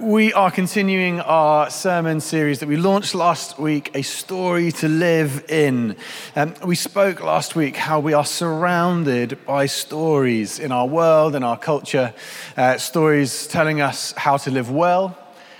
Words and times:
We 0.00 0.32
are 0.32 0.52
continuing 0.52 1.18
our 1.18 1.70
sermon 1.70 2.20
series 2.20 2.60
that 2.60 2.68
we 2.68 2.76
launched 2.76 3.16
last 3.16 3.58
week, 3.58 3.90
A 3.94 4.02
Story 4.02 4.70
to 4.72 4.86
Live 4.86 5.50
In. 5.50 5.96
Um, 6.36 6.54
we 6.64 6.76
spoke 6.76 7.20
last 7.20 7.56
week 7.56 7.74
how 7.74 7.98
we 7.98 8.12
are 8.12 8.24
surrounded 8.24 9.44
by 9.44 9.66
stories 9.66 10.60
in 10.60 10.70
our 10.70 10.86
world, 10.86 11.34
in 11.34 11.42
our 11.42 11.58
culture, 11.58 12.14
uh, 12.56 12.78
stories 12.78 13.48
telling 13.48 13.80
us 13.80 14.12
how 14.12 14.36
to 14.36 14.52
live 14.52 14.70
well, 14.70 15.18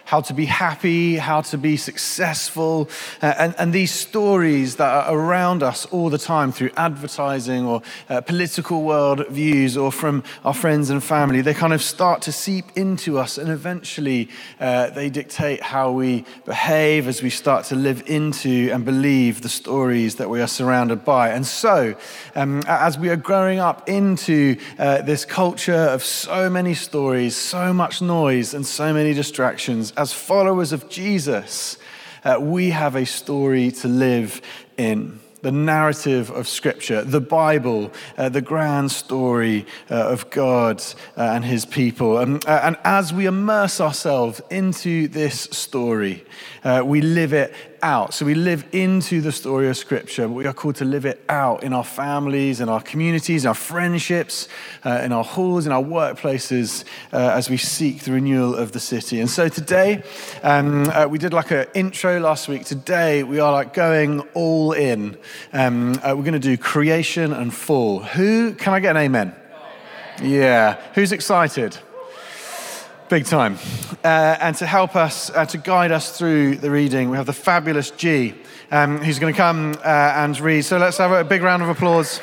how 0.09 0.23
to 0.23 0.33
be 0.33 0.47
happy, 0.47 1.17
how 1.17 1.43
to 1.43 1.59
be 1.59 1.77
successful. 1.77 2.89
Uh, 3.21 3.35
and, 3.39 3.55
and 3.59 3.75
these 3.75 3.93
stories 3.93 4.77
that 4.77 4.91
are 4.91 5.15
around 5.15 5.63
us 5.63 5.85
all 5.85 6.09
the 6.09 6.17
time 6.17 6.51
through 6.51 6.71
advertising 6.79 7.67
or 7.67 7.83
uh, 8.09 8.19
political 8.23 8.85
world 8.85 9.27
views 9.29 9.77
or 9.77 9.93
from 9.93 10.25
our 10.47 10.55
friends 10.55 10.89
and 10.89 11.05
family, 11.05 11.43
they 11.43 11.53
kind 11.53 11.75
of 11.75 11.83
start 11.83 12.23
to 12.23 12.33
seep 12.33 12.65
into 12.75 13.19
us 13.19 13.37
and 13.37 13.51
eventually 13.51 14.31
uh, 14.61 14.89
they 14.89 15.11
dictate 15.11 15.63
how 15.63 15.93
we 15.93 16.25
behave 16.47 17.07
as 17.07 17.23
we 17.23 17.29
start 17.29 17.67
to 17.67 17.75
live 17.75 18.03
into 18.07 18.71
and 18.73 18.87
believe 18.87 19.43
the 19.43 19.49
stories 19.51 20.15
that 20.15 20.31
we 20.31 20.41
are 20.41 20.49
surrounded 20.49 21.05
by. 21.05 21.29
And 21.29 21.47
so, 21.47 21.95
um, 22.35 22.63
as 22.67 22.99
we 22.99 23.11
are 23.11 23.17
growing 23.17 23.59
up 23.59 23.87
into 23.87 24.57
uh, 24.79 25.03
this 25.03 25.27
culture 25.27 25.75
of 25.75 26.03
so 26.03 26.49
many 26.49 26.73
stories, 26.73 27.37
so 27.37 27.75
much 27.75 28.01
noise, 28.01 28.55
and 28.55 28.65
so 28.65 28.95
many 28.95 29.13
distractions, 29.13 29.93
as 29.99 30.13
followers 30.13 30.73
of 30.73 30.89
Jesus, 30.89 31.77
uh, 32.25 32.39
we 32.41 32.71
have 32.71 32.95
a 32.95 33.05
story 33.05 33.73
to 33.73 33.89
live 33.89 34.41
in. 34.77 35.21
The 35.41 35.53
narrative 35.53 36.31
of 36.33 36.49
Scripture, 36.49 37.05
the 37.05 37.21
Bible, 37.21 37.93
uh, 38.17 38.29
the 38.29 38.41
grand 38.41 38.91
story 38.91 39.67
uh, 39.89 39.95
of 39.95 40.29
God 40.31 40.83
uh, 41.17 41.23
and 41.23 41.45
His 41.45 41.65
people. 41.65 42.19
Um, 42.19 42.41
uh, 42.45 42.61
and 42.65 42.77
as 42.83 43.13
we 43.13 43.27
immerse 43.27 43.81
ourselves 43.81 44.41
into 44.51 45.07
this 45.07 45.43
story, 45.53 46.25
uh, 46.65 46.83
we 46.85 47.03
live 47.03 47.33
it 47.33 47.55
out. 47.83 48.15
So 48.15 48.27
we 48.27 48.35
live 48.35 48.65
into 48.73 49.21
the 49.21 49.33
story 49.33 49.69
of 49.69 49.77
Scripture. 49.77 50.29
We 50.29 50.47
are 50.47 50.53
called 50.53 50.77
to 50.77 50.85
live 50.85 51.05
it 51.05 51.23
out 51.29 51.63
in 51.63 51.73
our 51.73 51.85
families, 51.85 52.61
in 52.61 52.69
our 52.69 52.81
communities, 52.81 53.45
in 53.45 53.49
our 53.49 53.55
friendships, 53.55 54.49
uh, 54.85 55.01
in 55.05 55.13
our 55.13 55.25
halls, 55.25 55.67
in 55.67 55.73
our 55.73 55.83
workplaces, 55.83 56.85
uh, 57.13 57.17
as 57.17 57.51
we 57.51 57.57
seek 57.57 58.03
the 58.05 58.13
renewal 58.13 58.55
of 58.55 58.73
the 58.73 58.81
city. 58.81 59.21
And 59.21 59.31
so 59.31 59.49
today, 59.49 60.03
um, 60.43 60.89
uh, 60.91 61.07
we 61.09 61.19
did 61.19 61.33
like 61.33 61.51
an 61.51 61.67
intro 61.75 62.21
last 62.21 62.49
week. 62.49 62.65
Today, 62.65 63.23
we 63.23 63.41
are 63.41 63.53
like 63.53 63.75
going 63.75 64.21
all 64.35 64.73
in. 64.73 65.17
Um, 65.53 65.95
uh, 66.03 66.15
we're 66.17 66.25
going 66.25 66.33
to 66.33 66.39
do 66.39 66.57
creation 66.57 67.33
and 67.33 67.53
fall. 67.53 68.01
Who, 68.01 68.55
can 68.55 68.75
I 68.75 68.81
get 68.81 68.91
an 68.91 69.03
amen? 69.03 69.35
amen. 70.19 70.31
Yeah. 70.31 70.81
Who's 70.95 71.13
excited? 71.13 71.79
Big 73.09 73.25
time. 73.25 73.57
Uh, 74.05 74.37
and 74.39 74.55
to 74.57 74.67
help 74.67 74.95
us, 74.95 75.31
uh, 75.31 75.47
to 75.47 75.57
guide 75.57 75.93
us 75.93 76.19
through 76.19 76.57
the 76.57 76.71
reading, 76.71 77.09
we 77.09 77.17
have 77.17 77.25
the 77.25 77.33
fabulous 77.33 77.91
G, 77.91 78.35
um, 78.71 78.99
who's 78.99 79.19
going 79.19 79.33
to 79.33 79.37
come 79.37 79.73
uh, 79.83 80.13
and 80.17 80.39
read. 80.39 80.63
So 80.67 80.77
let's 80.77 80.99
have 80.99 81.13
a 81.13 81.25
big 81.25 81.43
round 81.43 81.63
of 81.63 81.71
applause. 81.71 82.21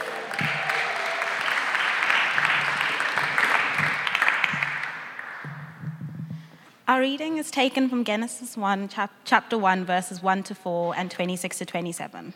Our 6.88 7.00
reading 7.00 7.40
is 7.40 7.50
taken 7.50 7.90
from 7.90 8.04
Genesis 8.04 8.56
1, 8.56 8.90
chap- 8.90 9.12
chapter 9.24 9.58
1, 9.58 9.86
verses 9.86 10.22
1 10.22 10.44
to 10.44 10.54
4 10.54 10.96
and 10.96 11.10
26 11.10 11.58
to 11.58 11.66
27. 11.66 12.36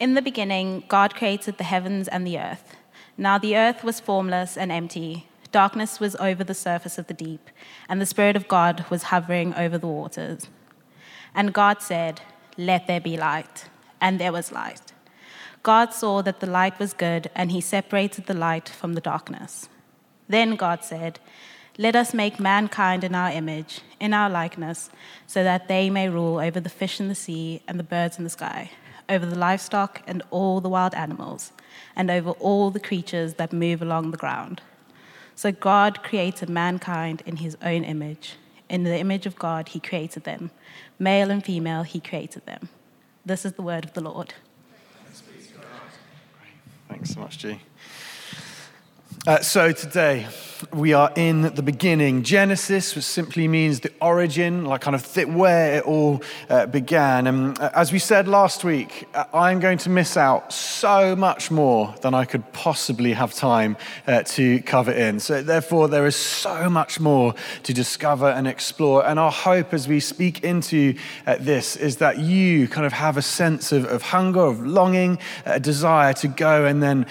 In 0.00 0.14
the 0.14 0.22
beginning, 0.22 0.84
God 0.88 1.14
created 1.14 1.58
the 1.58 1.64
heavens 1.64 2.08
and 2.08 2.26
the 2.26 2.38
earth. 2.38 2.74
Now 3.18 3.36
the 3.36 3.54
earth 3.54 3.84
was 3.84 4.00
formless 4.00 4.56
and 4.56 4.72
empty 4.72 5.26
Darkness 5.52 6.00
was 6.00 6.16
over 6.16 6.44
the 6.44 6.54
surface 6.54 6.98
of 6.98 7.06
the 7.06 7.14
deep, 7.14 7.50
and 7.88 8.00
the 8.00 8.06
Spirit 8.06 8.36
of 8.36 8.48
God 8.48 8.84
was 8.90 9.04
hovering 9.04 9.54
over 9.54 9.78
the 9.78 9.86
waters. 9.86 10.48
And 11.34 11.52
God 11.52 11.82
said, 11.82 12.20
Let 12.56 12.86
there 12.86 13.00
be 13.00 13.16
light. 13.16 13.68
And 14.00 14.18
there 14.18 14.32
was 14.32 14.52
light. 14.52 14.92
God 15.62 15.92
saw 15.92 16.22
that 16.22 16.40
the 16.40 16.46
light 16.46 16.78
was 16.78 16.92
good, 16.92 17.30
and 17.34 17.50
he 17.50 17.60
separated 17.60 18.26
the 18.26 18.34
light 18.34 18.68
from 18.68 18.94
the 18.94 19.00
darkness. 19.00 19.68
Then 20.28 20.56
God 20.56 20.84
said, 20.84 21.18
Let 21.78 21.96
us 21.96 22.14
make 22.14 22.38
mankind 22.38 23.04
in 23.04 23.14
our 23.14 23.30
image, 23.30 23.80
in 24.00 24.14
our 24.14 24.30
likeness, 24.30 24.90
so 25.26 25.42
that 25.42 25.68
they 25.68 25.90
may 25.90 26.08
rule 26.08 26.38
over 26.38 26.60
the 26.60 26.68
fish 26.68 27.00
in 27.00 27.08
the 27.08 27.14
sea 27.14 27.62
and 27.66 27.78
the 27.78 27.84
birds 27.84 28.18
in 28.18 28.24
the 28.24 28.30
sky, 28.30 28.70
over 29.08 29.26
the 29.26 29.38
livestock 29.38 30.02
and 30.06 30.22
all 30.30 30.60
the 30.60 30.68
wild 30.68 30.94
animals, 30.94 31.52
and 31.94 32.10
over 32.10 32.30
all 32.30 32.70
the 32.70 32.80
creatures 32.80 33.34
that 33.34 33.52
move 33.52 33.82
along 33.82 34.10
the 34.10 34.16
ground. 34.16 34.62
So 35.36 35.52
God 35.52 36.02
created 36.02 36.48
mankind 36.48 37.22
in 37.26 37.36
his 37.36 37.58
own 37.62 37.84
image. 37.84 38.36
In 38.70 38.84
the 38.84 38.98
image 38.98 39.26
of 39.26 39.36
God, 39.36 39.68
he 39.68 39.78
created 39.78 40.24
them. 40.24 40.50
Male 40.98 41.30
and 41.30 41.44
female, 41.44 41.82
he 41.82 42.00
created 42.00 42.46
them. 42.46 42.70
This 43.24 43.44
is 43.44 43.52
the 43.52 43.62
word 43.62 43.84
of 43.84 43.92
the 43.92 44.00
Lord. 44.00 44.32
Thanks 46.88 47.10
so 47.10 47.20
much, 47.20 47.36
G. 47.36 47.60
Uh, 49.26 49.40
so 49.40 49.72
today, 49.72 50.24
we 50.72 50.92
are 50.92 51.12
in 51.16 51.42
the 51.42 51.62
beginning. 51.62 52.22
Genesis, 52.22 52.94
which 52.94 53.04
simply 53.04 53.48
means 53.48 53.80
the 53.80 53.92
origin, 54.00 54.64
like 54.64 54.82
kind 54.82 54.94
of 54.94 55.04
th- 55.12 55.26
where 55.26 55.78
it 55.78 55.84
all 55.84 56.22
uh, 56.48 56.66
began. 56.66 57.26
And 57.26 57.58
uh, 57.58 57.70
as 57.74 57.92
we 57.92 57.98
said 57.98 58.28
last 58.28 58.62
week, 58.62 59.08
uh, 59.14 59.24
I'm 59.34 59.58
going 59.58 59.78
to 59.78 59.90
miss 59.90 60.16
out 60.16 60.52
so 60.52 61.16
much 61.16 61.50
more 61.50 61.92
than 62.02 62.14
I 62.14 62.24
could 62.24 62.52
possibly 62.52 63.14
have 63.14 63.34
time 63.34 63.76
uh, 64.06 64.22
to 64.22 64.60
cover 64.62 64.92
in. 64.92 65.18
So, 65.18 65.42
therefore, 65.42 65.88
there 65.88 66.06
is 66.06 66.14
so 66.14 66.70
much 66.70 67.00
more 67.00 67.34
to 67.64 67.74
discover 67.74 68.28
and 68.28 68.46
explore. 68.46 69.04
And 69.04 69.18
our 69.18 69.32
hope 69.32 69.74
as 69.74 69.88
we 69.88 69.98
speak 69.98 70.44
into 70.44 70.94
uh, 71.26 71.36
this 71.40 71.74
is 71.74 71.96
that 71.96 72.20
you 72.20 72.68
kind 72.68 72.86
of 72.86 72.92
have 72.92 73.16
a 73.16 73.22
sense 73.22 73.72
of, 73.72 73.86
of 73.86 74.02
hunger, 74.02 74.42
of 74.42 74.64
longing, 74.64 75.18
a 75.44 75.58
desire 75.58 76.12
to 76.14 76.28
go 76.28 76.64
and 76.64 76.80
then 76.80 77.06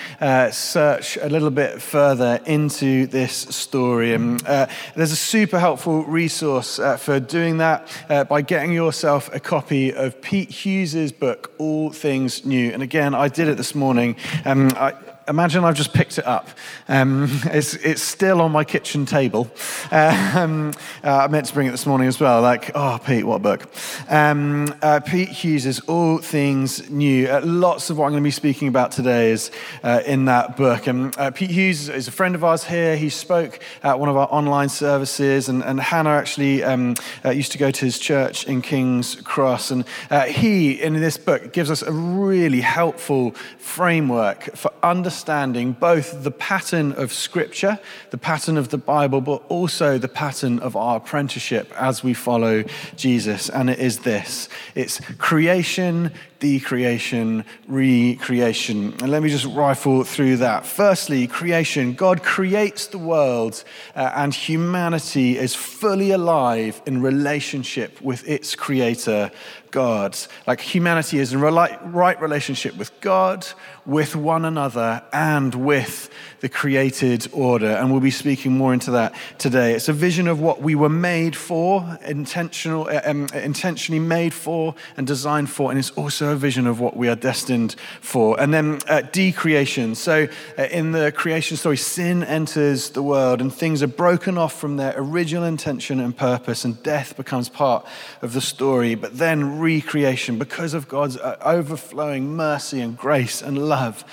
search 0.52 1.18
a 1.18 1.28
little 1.28 1.52
bit 1.52 1.82
further 1.82 2.05
into 2.46 3.08
this 3.08 3.34
story. 3.34 4.14
And 4.14 4.46
uh, 4.46 4.68
there's 4.96 5.12
a 5.12 5.16
super 5.16 5.60
helpful 5.60 6.04
resource 6.04 6.80
uh, 6.80 6.98
for 6.98 7.20
doing 7.20 7.58
that 7.58 7.88
uh, 8.10 8.24
by 8.24 8.42
getting 8.42 8.74
yourself 8.74 9.34
a 9.34 9.40
copy 9.40 9.94
of 9.94 10.22
Pete 10.22 10.50
Hughes's 10.50 11.12
book, 11.12 11.54
All 11.58 11.92
Things 11.92 12.46
New. 12.46 12.72
And 12.72 12.84
again, 12.84 13.16
I 13.16 13.28
did 13.28 13.48
it 13.48 13.58
this 13.58 13.74
morning. 13.76 14.16
Um, 14.46 14.72
I, 14.76 14.94
imagine 15.28 15.64
I've 15.64 15.76
just 15.76 15.94
picked 15.94 16.18
it 16.18 16.28
up. 16.28 16.50
Um, 16.88 17.28
it's, 17.46 17.74
it's 17.76 18.02
still 18.02 18.42
on 18.42 18.52
my 18.52 18.64
kitchen 18.64 19.06
table. 19.06 19.50
Um, 19.92 20.74
uh, 21.04 21.18
I 21.18 21.28
meant 21.28 21.48
to 21.48 21.54
bring 21.54 21.68
it 21.68 21.72
this 21.72 21.86
morning 21.86 22.08
as 22.08 22.20
well. 22.20 22.42
Like, 22.42 22.72
oh, 22.76 23.00
Pete, 23.04 23.26
what 23.26 23.38
a 23.38 23.40
book? 23.40 23.70
Um, 24.10 24.74
uh, 24.82 25.00
Pete 25.00 25.30
Hughes 25.30 25.80
All 25.82 26.20
Things 26.20 26.90
New. 26.90 27.28
Uh, 27.28 27.42
lots 27.44 27.90
of 27.90 27.98
what 27.98 28.06
I'm 28.06 28.12
going 28.12 28.24
to 28.24 28.28
be 28.28 28.32
speaking 28.32 28.68
about 28.68 28.92
today 28.92 29.32
is 29.32 29.52
uh, 29.84 30.02
in 30.06 30.26
that 30.26 30.58
book. 30.58 30.88
And 30.88 31.18
uh, 31.18 31.32
Pete 31.32 31.52
Hughes 31.52 31.90
is 31.90 32.08
a 32.08 32.12
friend 32.12 32.36
of 32.36 32.44
ours 32.44 32.64
here. 32.64 32.96
He 32.96 33.10
spoke 33.10 33.60
at 33.84 34.00
one 34.00 34.10
of 34.10 34.18
our 34.18 34.28
online 34.32 34.70
services, 34.70 35.50
and, 35.50 35.64
and 35.64 35.80
Hannah 35.80 36.12
actually 36.12 36.64
um, 36.64 36.96
used 37.26 37.52
to 37.54 37.58
go 37.58 37.72
to 37.72 37.86
his 37.86 37.98
church 38.00 38.46
in 38.46 38.62
King's 38.62 39.16
Cross. 39.16 39.72
And 39.72 39.86
he, 40.28 40.74
in 40.82 40.94
this 40.94 41.18
book, 41.18 41.52
gives 41.52 41.72
us 41.72 41.82
a 41.82 41.92
really 41.92 42.62
helpful 42.62 43.32
framework 43.58 44.56
for 44.56 44.72
understanding 44.84 45.15
understanding 45.16 45.72
both 45.72 46.26
the 46.26 46.32
pattern 46.32 46.92
of 46.92 47.14
Scripture, 47.14 47.80
the 48.10 48.18
pattern 48.18 48.58
of 48.58 48.68
the 48.68 48.78
Bible, 48.78 49.22
but 49.22 49.42
also 49.48 49.98
the 49.98 50.10
pattern 50.10 50.60
of 50.60 50.76
our 50.76 50.98
apprenticeship 50.98 51.72
as 51.78 52.04
we 52.04 52.14
follow 52.14 52.66
Jesus. 52.98 53.48
And 53.50 53.70
it 53.70 53.80
is 53.80 54.00
this 54.00 54.50
it's 54.76 55.00
creation, 55.18 56.12
decreation, 56.40 57.46
recreation. 57.68 58.94
And 59.02 59.10
let 59.10 59.24
me 59.24 59.30
just 59.30 59.46
rifle 59.46 60.04
through 60.04 60.38
that. 60.38 60.66
Firstly, 60.66 61.28
creation. 61.28 61.94
God 61.94 62.24
creates 62.24 62.88
the 62.88 62.98
world, 62.98 63.64
uh, 63.96 64.12
and 64.16 64.34
humanity 64.34 65.38
is 65.38 65.56
fully 65.56 66.12
alive 66.12 66.82
in 66.86 67.02
relationship 67.02 68.02
with 68.02 68.28
its 68.28 68.56
creator, 68.56 69.32
God. 69.72 70.18
Like 70.48 70.62
humanity 70.62 71.20
is 71.20 71.34
in 71.34 71.42
right 71.42 72.22
relationship 72.22 72.78
with 72.78 72.92
God, 73.02 73.46
with 73.86 74.16
one 74.16 74.46
another, 74.46 75.04
and 75.12 75.54
with 75.54 76.10
the 76.40 76.50
created 76.50 77.28
order. 77.32 77.68
And 77.68 77.92
we'll 77.92 78.02
be 78.02 78.12
speaking 78.12 78.58
more 78.58 78.74
into 78.74 78.92
that 78.92 79.14
today. 79.38 79.74
It's 79.74 79.90
a 79.90 79.94
vision 79.94 80.28
of 80.28 80.40
what 80.40 80.62
we 80.62 80.76
were 80.76 80.90
made 80.90 81.36
for, 81.36 82.00
intentional, 82.06 82.90
um, 83.04 83.28
intentionally 83.34 84.00
made 84.00 84.34
for, 84.34 84.76
and 84.96 85.06
designed 85.06 85.50
for. 85.50 85.72
And 85.72 85.80
it's 85.80 85.92
also 85.92 86.25
a 86.30 86.36
vision 86.36 86.68
of 86.68 86.80
what 86.80 86.96
we 86.96 87.10
are 87.10 87.16
destined 87.16 87.76
for. 88.02 88.40
And 88.40 88.54
then 88.54 88.80
uh, 88.88 89.02
decreation. 89.02 89.96
So 89.96 90.28
uh, 90.58 90.64
in 90.64 90.92
the 90.92 91.12
creation 91.12 91.58
story, 91.58 91.78
sin 91.78 92.24
enters 92.24 92.90
the 92.92 93.04
world, 93.04 93.42
and 93.42 93.54
things 93.54 93.82
are 93.82 93.88
broken 93.88 94.38
off 94.38 94.54
from 94.54 94.78
their 94.78 94.94
original 94.98 95.44
intention 95.44 96.00
and 96.00 96.16
purpose, 96.16 96.66
and 96.66 96.82
death 96.84 97.18
becomes 97.18 97.50
part 97.50 97.86
of 98.22 98.34
the 98.34 98.42
story. 98.42 98.96
But 98.96 99.18
then 99.18 99.60
recreation 99.60 100.38
because 100.38 100.74
of 100.74 100.88
God's 100.88 101.18
uh, 101.18 101.38
overflowing 101.42 102.36
mercy 102.36 102.82
and 102.82 102.98
grace 102.98 103.42
and 103.42 103.58
love. 103.58 104.04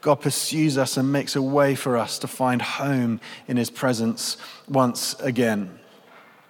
God 0.00 0.16
pursues 0.16 0.78
us 0.78 0.96
and 0.96 1.12
makes 1.12 1.36
a 1.36 1.42
way 1.42 1.74
for 1.74 1.96
us 1.96 2.18
to 2.20 2.28
find 2.28 2.62
home 2.62 3.20
in 3.46 3.56
his 3.56 3.70
presence 3.70 4.36
once 4.68 5.14
again. 5.20 5.79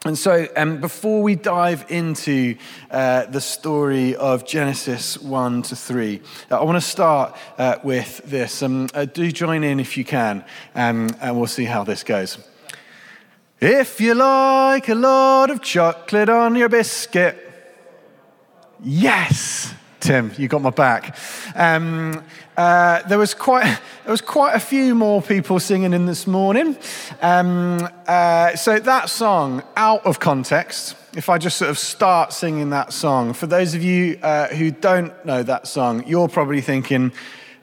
And 0.06 0.17
so, 0.17 0.49
um, 0.56 0.81
before 0.81 1.23
we 1.23 1.35
dive 1.35 1.85
into 1.91 2.56
uh, 2.91 3.26
the 3.26 3.41
story 3.41 4.17
of 4.17 4.47
Genesis 4.47 5.19
1 5.19 5.61
to 5.64 5.76
3, 5.76 6.23
uh, 6.50 6.58
I 6.58 6.64
want 6.64 6.76
to 6.76 6.88
start 6.88 7.37
uh, 7.58 7.76
with 7.85 8.23
this. 8.25 8.62
Um, 8.62 8.88
uh, 8.94 9.05
do 9.05 9.31
join 9.31 9.62
in 9.62 9.79
if 9.79 9.99
you 9.99 10.06
can, 10.06 10.43
um, 10.75 11.11
and 11.20 11.37
we'll 11.37 11.47
see 11.49 11.67
how 11.67 11.85
this 11.85 12.02
goes. 12.02 12.38
If 13.61 14.00
you 14.00 14.14
like 14.14 14.88
a 14.88 14.94
lot 14.94 15.50
of 15.50 15.61
chocolate 15.61 16.31
on 16.31 16.56
your 16.56 16.70
biscuit, 16.70 17.37
yes, 18.82 19.75
Tim, 20.00 20.32
you 20.38 20.49
got 20.49 20.62
my 20.62 20.70
back. 20.70 21.17
Um, 21.55 22.25
uh, 22.56 23.02
there 23.02 23.19
was 23.19 23.35
quite 23.35 23.64
there 24.05 24.11
was 24.11 24.23
quite 24.23 24.55
a 24.55 24.61
few 24.61 24.94
more 24.94 25.20
people 25.20 25.61
singing 25.61 25.93
in 25.93 26.06
this 26.06 26.26
morning. 26.26 26.76
Um, 27.20 27.87
uh, 28.06 28.56
so 28.56 28.79
that 28.79 29.11
song, 29.11 29.62
out 29.76 30.05
of 30.06 30.19
context, 30.19 30.97
if 31.14 31.29
I 31.29 31.37
just 31.37 31.58
sort 31.58 31.70
of 31.70 31.79
start 31.79 32.32
singing 32.32 32.70
that 32.70 32.93
song, 32.93 33.35
for 33.35 33.47
those 33.47 33.75
of 33.75 33.82
you 33.82 34.19
uh, 34.23 34.49
who 34.49 34.70
don't 34.70 35.12
know 35.26 35.43
that 35.43 35.67
song, 35.67 36.06
you're 36.06 36.29
probably 36.29 36.62
thinking, 36.62 37.12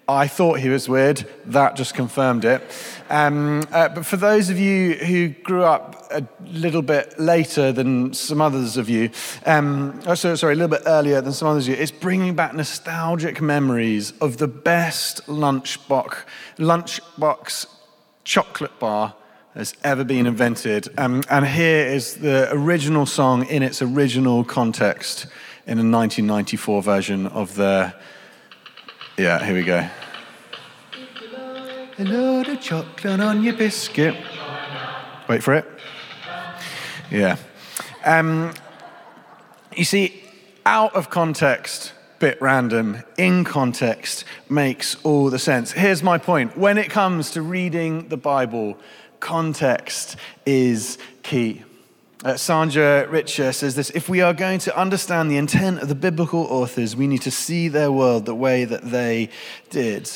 I 0.10 0.28
thought 0.28 0.62
he 0.62 0.70
was 0.70 0.88
weird. 0.88 1.28
That 1.48 1.76
just 1.76 1.94
confirmed 1.94 2.46
it. 2.46 2.64
Um, 3.10 3.64
uh, 3.74 3.90
but 3.90 4.06
for 4.06 4.16
those 4.16 4.50
of 4.50 4.58
you 4.58 4.94
who 4.94 5.28
grew 5.28 5.66
up 5.66 6.08
a 6.12 6.26
little 6.46 6.82
bit 6.82 7.20
later 7.20 7.74
than 7.74 8.14
some 8.14 8.40
others 8.40 8.78
of 8.78 8.90
you, 8.90 9.10
um, 9.46 10.00
oh, 10.06 10.16
so, 10.16 10.34
sorry, 10.36 10.54
a 10.54 10.56
little 10.56 10.70
bit 10.78 10.84
earlier 10.86 11.20
than 11.20 11.34
some 11.34 11.50
others 11.50 11.68
of 11.68 11.76
you, 11.76 11.82
it's 11.82 11.92
bringing 11.92 12.36
back 12.36 12.54
nostalgic 12.54 13.42
memories 13.42 14.14
of 14.22 14.38
the 14.38 14.48
best 14.48 15.26
lunchbox, 15.28 16.24
lunchbox 16.58 17.66
chocolate 18.24 18.80
bar 18.80 19.14
has 19.56 19.74
ever 19.84 20.06
been 20.06 20.26
invented. 20.26 20.88
Um, 20.98 21.22
and 21.30 21.46
here 21.46 21.86
is 21.86 22.16
the 22.16 22.48
original 22.54 23.06
song 23.06 23.46
in 23.48 23.62
its 23.62 23.82
original 23.82 24.46
context 24.46 25.26
in 25.66 25.80
a 25.80 25.84
1994 25.84 26.82
version 26.82 27.28
of 27.28 27.56
the 27.56 27.94
yeah, 29.18 29.44
here 29.44 29.56
we 29.56 29.64
go. 29.64 29.88
A 32.00 32.04
load 32.04 32.48
of 32.48 32.62
chocolate 32.62 33.20
on 33.20 33.44
your 33.44 33.56
biscuit. 33.56 34.16
Wait 35.28 35.42
for 35.42 35.56
it. 35.56 35.66
Yeah. 37.10 37.38
Um, 38.06 38.54
you 39.76 39.84
see, 39.84 40.24
out 40.66 40.96
of 40.96 41.10
context, 41.10 41.94
bit 42.20 42.40
random, 42.42 43.04
in 43.18 43.44
context 43.44 44.26
makes 44.50 44.96
all 45.04 45.30
the 45.30 45.40
sense. 45.40 45.72
Here's 45.72 46.04
my 46.04 46.18
point. 46.18 46.58
When 46.58 46.78
it 46.78 46.90
comes 46.90 47.32
to 47.32 47.42
reading 47.42 48.10
the 48.10 48.18
Bible, 48.18 48.78
context 49.20 50.16
is 50.46 50.98
key. 51.24 51.64
Uh, 52.24 52.36
Sandra 52.36 53.08
Richter 53.10 53.52
says 53.52 53.76
this 53.76 53.92
If 53.92 54.10
we 54.10 54.22
are 54.22 54.34
going 54.34 54.60
to 54.60 54.78
understand 54.78 55.30
the 55.30 55.38
intent 55.38 55.82
of 55.82 55.88
the 55.88 55.96
biblical 55.96 56.42
authors, 56.46 56.96
we 56.96 57.06
need 57.06 57.22
to 57.22 57.32
see 57.32 57.68
their 57.68 57.92
world 57.92 58.26
the 58.26 58.34
way 58.34 58.66
that 58.66 58.90
they 58.90 59.30
did. 59.70 60.10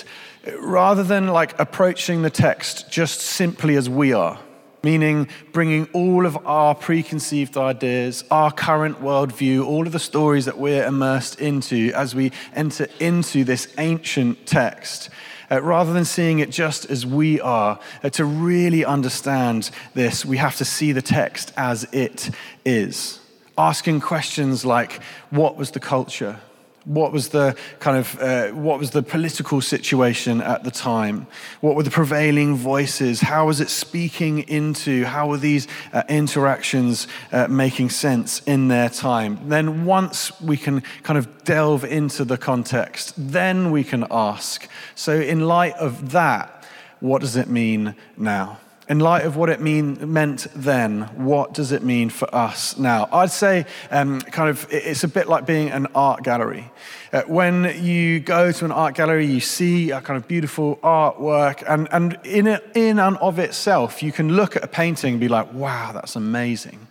Rather 0.59 1.03
than 1.03 1.27
like 1.27 1.57
approaching 1.59 2.24
the 2.24 2.31
text 2.31 2.89
just 2.89 3.21
simply 3.21 3.75
as 3.75 3.88
we 3.88 4.13
are, 4.13 4.39
meaning 4.81 5.27
bringing 5.51 5.88
all 5.94 6.25
of 6.25 6.36
our 6.48 6.74
preconceived 6.74 7.56
ideas, 7.56 8.24
our 8.31 8.51
current 8.51 9.00
worldview, 9.00 9.63
all 9.63 9.86
of 9.86 9.94
the 9.94 10.00
stories 10.00 10.45
that 10.45 10.57
we're 10.57 10.83
immersed 10.83 11.39
into 11.39 11.92
as 11.94 12.15
we 12.15 12.31
enter 12.56 12.88
into 13.00 13.44
this 13.44 13.71
ancient 13.77 14.48
text 14.48 15.12
uh, 15.51 15.62
rather 15.62 15.92
than 15.94 16.06
seeing 16.06 16.39
it 16.39 16.50
just 16.50 16.89
as 16.89 17.06
we 17.06 17.42
are, 17.42 17.80
uh, 18.03 18.09
to 18.09 18.25
really 18.25 18.86
understand 18.86 19.69
this, 19.94 20.25
we 20.25 20.38
have 20.38 20.56
to 20.56 20.65
see 20.65 20.92
the 20.92 21.01
text 21.01 21.51
as 21.57 21.83
it 21.92 22.31
is. 22.65 23.19
Asking 23.57 24.00
questions 24.00 24.63
like, 24.63 25.01
what 25.30 25.57
was 25.57 25.71
the 25.71 25.80
culture? 25.80 26.39
What 26.86 27.12
was 27.12 27.30
the 27.30 27.56
kind 27.80 27.98
of 27.98 28.19
uh, 28.19 28.50
what 28.50 28.80
was 28.80 28.89
the 28.89 29.04
political 29.04 29.62
situation 29.62 30.42
at 30.42 30.63
the 30.63 30.72
time? 30.72 31.28
What 31.60 31.75
were 31.75 31.83
the 31.83 31.92
prevailing 31.92 32.56
voices? 32.56 33.22
How 33.22 33.45
was 33.45 33.62
it 33.62 33.69
speaking 33.69 34.39
into? 34.39 35.06
How 35.06 35.28
were 35.28 35.38
these 35.38 35.68
uh, 35.94 36.01
interactions 36.10 37.07
uh, 37.31 37.48
making 37.48 37.92
sense 37.92 38.42
in 38.48 38.68
their 38.68 38.89
time? 38.89 39.38
Then 39.48 39.86
once 39.86 40.42
we 40.42 40.57
can 40.57 40.81
kind 41.04 41.19
of 41.19 41.44
delve 41.44 41.86
into 41.86 42.25
the 42.25 42.38
context, 42.38 43.13
then 43.16 43.69
we 43.69 43.84
can 43.84 44.07
ask. 44.10 44.68
So 44.95 45.13
in 45.13 45.42
light 45.42 45.75
of 45.75 46.12
that, 46.13 46.66
what 47.00 47.22
does 47.22 47.36
it 47.36 47.48
mean 47.48 47.95
now? 48.18 48.57
In 48.91 48.99
light 48.99 49.25
of 49.25 49.38
what 49.38 49.47
it 49.49 49.61
mean, 49.61 50.11
meant 50.11 50.47
then, 50.53 51.03
what 51.15 51.53
does 51.53 51.71
it 51.71 51.81
mean 51.81 52.09
for 52.09 52.27
us 52.35 52.77
now? 52.77 53.07
I'd 53.13 53.31
say 53.31 53.65
um, 53.89 54.19
kind 54.19 54.49
of 54.49 54.67
it's 54.69 55.05
a 55.05 55.07
bit 55.07 55.29
like 55.29 55.45
being 55.45 55.69
an 55.69 55.88
art 55.95 56.23
gallery. 56.23 56.69
Uh, 57.13 57.21
when 57.21 57.73
you 57.81 58.19
go 58.19 58.51
to 58.51 58.65
an 58.65 58.71
art 58.73 58.95
gallery, 58.95 59.25
you 59.25 59.39
see 59.39 59.91
a 59.91 60.01
kind 60.01 60.17
of 60.17 60.27
beautiful 60.27 60.75
artwork, 60.83 61.63
and, 61.69 61.88
and 61.93 62.19
in, 62.25 62.47
it, 62.47 62.69
in 62.75 62.99
and 62.99 63.15
of 63.17 63.39
itself, 63.39 64.03
you 64.03 64.11
can 64.11 64.35
look 64.35 64.57
at 64.57 64.63
a 64.63 64.67
painting 64.67 65.13
and 65.13 65.21
be 65.21 65.29
like, 65.29 65.53
wow, 65.53 65.93
that's 65.93 66.17
amazing. 66.17 66.85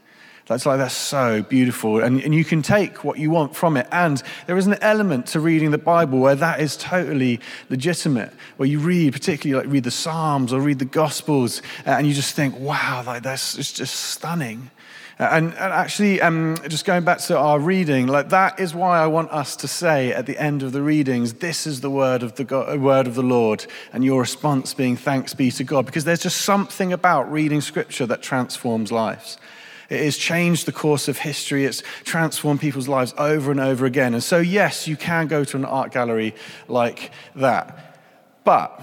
That's 0.51 0.67
like, 0.67 0.79
that's 0.79 0.97
so 0.97 1.45
beautiful. 1.45 2.01
And, 2.01 2.21
and 2.23 2.35
you 2.35 2.45
can 2.45 2.61
take 2.61 3.05
what 3.05 3.21
you 3.21 3.31
want 3.31 3.55
from 3.55 3.77
it. 3.77 3.87
And 3.93 4.21
there 4.49 4.57
is 4.57 4.67
an 4.67 4.79
element 4.81 5.27
to 5.27 5.39
reading 5.39 5.71
the 5.71 5.79
Bible 5.79 6.19
where 6.19 6.35
that 6.35 6.59
is 6.59 6.77
totally 6.77 7.39
legitimate, 7.69 8.33
where 8.57 8.69
you 8.69 8.81
read, 8.81 9.13
particularly 9.13 9.65
like 9.65 9.73
read 9.73 9.85
the 9.85 9.93
Psalms 9.93 10.53
or 10.53 10.61
read 10.61 10.81
the 10.81 10.85
Gospels, 10.85 11.63
uh, 11.87 11.91
and 11.91 12.05
you 12.05 12.13
just 12.13 12.35
think, 12.35 12.59
wow, 12.59 13.05
like 13.07 13.23
that's 13.23 13.57
it's 13.57 13.71
just 13.73 13.95
stunning. 13.95 14.73
Uh, 15.21 15.29
and, 15.31 15.45
and 15.51 15.73
actually, 15.73 16.21
um, 16.21 16.57
just 16.67 16.85
going 16.85 17.05
back 17.05 17.19
to 17.19 17.39
our 17.39 17.61
reading, 17.61 18.09
like 18.09 18.31
that 18.31 18.59
is 18.59 18.75
why 18.75 18.99
I 18.99 19.07
want 19.07 19.31
us 19.31 19.55
to 19.55 19.69
say 19.69 20.13
at 20.13 20.27
the 20.27 20.37
end 20.37 20.65
of 20.65 20.73
the 20.73 20.83
readings, 20.83 21.35
"This 21.35 21.65
is 21.65 21.81
the 21.81 21.91
word 21.91 22.25
of 22.25 22.35
the 22.35 22.43
God, 22.43 22.75
uh, 22.75 22.77
word 22.77 23.07
of 23.07 23.15
the 23.15 23.23
Lord," 23.23 23.67
and 23.93 24.05
your 24.05 24.21
response 24.21 24.75
being 24.75 24.97
"Thanks 24.97 25.33
be 25.33 25.53
to 25.53 25.63
God," 25.63 25.87
because 25.87 26.03
there's 26.03 26.23
just 26.23 26.41
something 26.41 26.93
about 26.93 27.31
reading 27.31 27.61
Scripture 27.61 28.07
that 28.07 28.21
transforms 28.21 28.91
lives. 28.91 29.39
It 29.91 30.05
has 30.05 30.17
changed 30.17 30.67
the 30.67 30.73
course 30.73 31.09
of 31.09 31.19
history. 31.19 31.65
It's 31.65 31.83
transformed 32.05 32.61
people's 32.61 32.89
lives 32.89 33.13
over 33.19 33.51
and 33.51 33.61
over 33.61 33.85
again. 33.85 34.15
And 34.15 34.23
so, 34.23 34.39
yes, 34.39 34.87
you 34.87 34.97
can 34.97 35.27
go 35.27 35.45
to 35.45 35.57
an 35.57 35.65
art 35.65 35.93
gallery 35.93 36.35
like 36.69 37.11
that. 37.35 37.97
But 38.45 38.81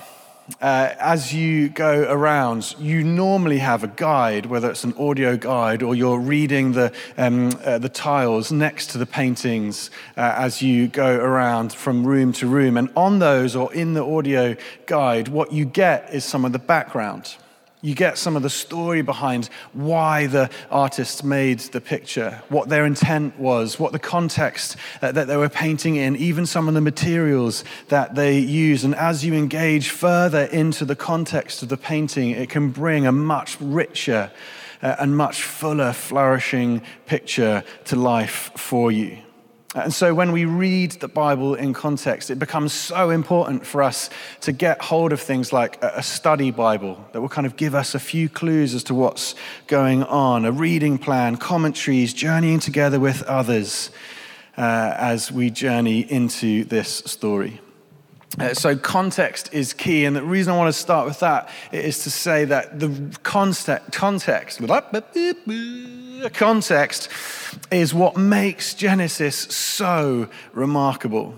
uh, 0.61 0.93
as 0.99 1.33
you 1.33 1.69
go 1.69 2.05
around, 2.09 2.75
you 2.79 3.03
normally 3.03 3.57
have 3.59 3.83
a 3.83 3.87
guide, 3.87 4.45
whether 4.45 4.69
it's 4.69 4.83
an 4.83 4.93
audio 4.97 5.35
guide 5.37 5.83
or 5.83 5.95
you're 5.95 6.19
reading 6.19 6.73
the, 6.73 6.93
um, 7.17 7.51
uh, 7.63 7.77
the 7.77 7.89
tiles 7.89 8.51
next 8.51 8.91
to 8.91 8.97
the 8.97 9.05
paintings 9.05 9.91
uh, 10.15 10.33
as 10.37 10.61
you 10.61 10.87
go 10.87 11.17
around 11.17 11.73
from 11.73 12.05
room 12.05 12.31
to 12.33 12.47
room. 12.47 12.77
And 12.77 12.89
on 12.95 13.19
those 13.19 13.55
or 13.55 13.73
in 13.73 13.93
the 13.93 14.05
audio 14.05 14.55
guide, 14.85 15.27
what 15.27 15.51
you 15.51 15.65
get 15.65 16.13
is 16.13 16.23
some 16.23 16.45
of 16.45 16.51
the 16.51 16.59
background. 16.59 17.35
You 17.81 17.93
get 17.93 18.17
some 18.17 18.35
of 18.35 18.41
the 18.41 18.49
story 18.49 19.03
behind 19.03 19.49
why 19.71 20.25
the 20.25 20.49
artist 20.71 21.23
made 21.23 21.59
the 21.59 21.79
picture, 21.79 22.41
what 22.49 22.69
their 22.69 22.87
intent 22.87 23.37
was, 23.37 23.79
what 23.79 23.91
the 23.91 23.99
context 23.99 24.77
that, 24.99 25.13
that 25.13 25.27
they 25.27 25.37
were 25.37 25.47
painting 25.47 25.95
in, 25.95 26.15
even 26.15 26.47
some 26.47 26.67
of 26.67 26.73
the 26.73 26.81
materials 26.81 27.63
that 27.89 28.15
they 28.15 28.39
use. 28.39 28.83
And 28.83 28.95
as 28.95 29.23
you 29.23 29.35
engage 29.35 29.89
further 29.89 30.45
into 30.45 30.85
the 30.85 30.95
context 30.95 31.61
of 31.61 31.69
the 31.69 31.77
painting, 31.77 32.31
it 32.31 32.49
can 32.49 32.71
bring 32.71 33.05
a 33.05 33.11
much 33.11 33.61
richer 33.61 34.31
uh, 34.81 34.95
and 34.99 35.15
much 35.15 35.43
fuller, 35.43 35.93
flourishing 35.93 36.81
picture 37.05 37.63
to 37.85 37.95
life 37.95 38.51
for 38.55 38.91
you. 38.91 39.19
And 39.83 39.93
so 39.93 40.13
when 40.13 40.31
we 40.31 40.45
read 40.45 40.93
the 40.93 41.07
Bible 41.07 41.53
in 41.53 41.73
context, 41.73 42.31
it 42.31 42.39
becomes 42.39 42.73
so 42.73 43.11
important 43.11 43.65
for 43.65 43.83
us 43.83 44.09
to 44.41 44.51
get 44.51 44.81
hold 44.81 45.13
of 45.13 45.21
things 45.21 45.53
like 45.53 45.77
a 45.83 46.01
study 46.01 46.49
Bible 46.49 47.03
that 47.11 47.21
will 47.21 47.29
kind 47.29 47.45
of 47.45 47.55
give 47.57 47.75
us 47.75 47.93
a 47.93 47.99
few 47.99 48.27
clues 48.27 48.73
as 48.73 48.83
to 48.85 48.95
what's 48.95 49.35
going 49.67 50.03
on, 50.03 50.45
a 50.45 50.51
reading 50.51 50.97
plan, 50.97 51.37
commentaries, 51.37 52.13
journeying 52.13 52.59
together 52.59 52.99
with 52.99 53.21
others 53.23 53.91
uh, 54.57 54.95
as 54.97 55.31
we 55.31 55.51
journey 55.51 55.99
into 56.11 56.63
this 56.63 57.03
story. 57.05 57.61
Uh, 58.39 58.53
so, 58.53 58.75
context 58.75 59.53
is 59.53 59.73
key. 59.73 60.05
And 60.05 60.15
the 60.15 60.23
reason 60.23 60.53
I 60.53 60.57
want 60.57 60.73
to 60.73 60.79
start 60.79 61.07
with 61.07 61.19
that 61.21 61.49
is 61.71 62.03
to 62.03 62.11
say 62.11 62.45
that 62.45 62.79
the 62.79 63.17
context, 63.23 63.91
context, 63.91 64.59
context 66.33 67.09
is 67.71 67.93
what 67.93 68.17
makes 68.17 68.73
Genesis 68.73 69.35
so 69.35 70.29
remarkable. 70.53 71.33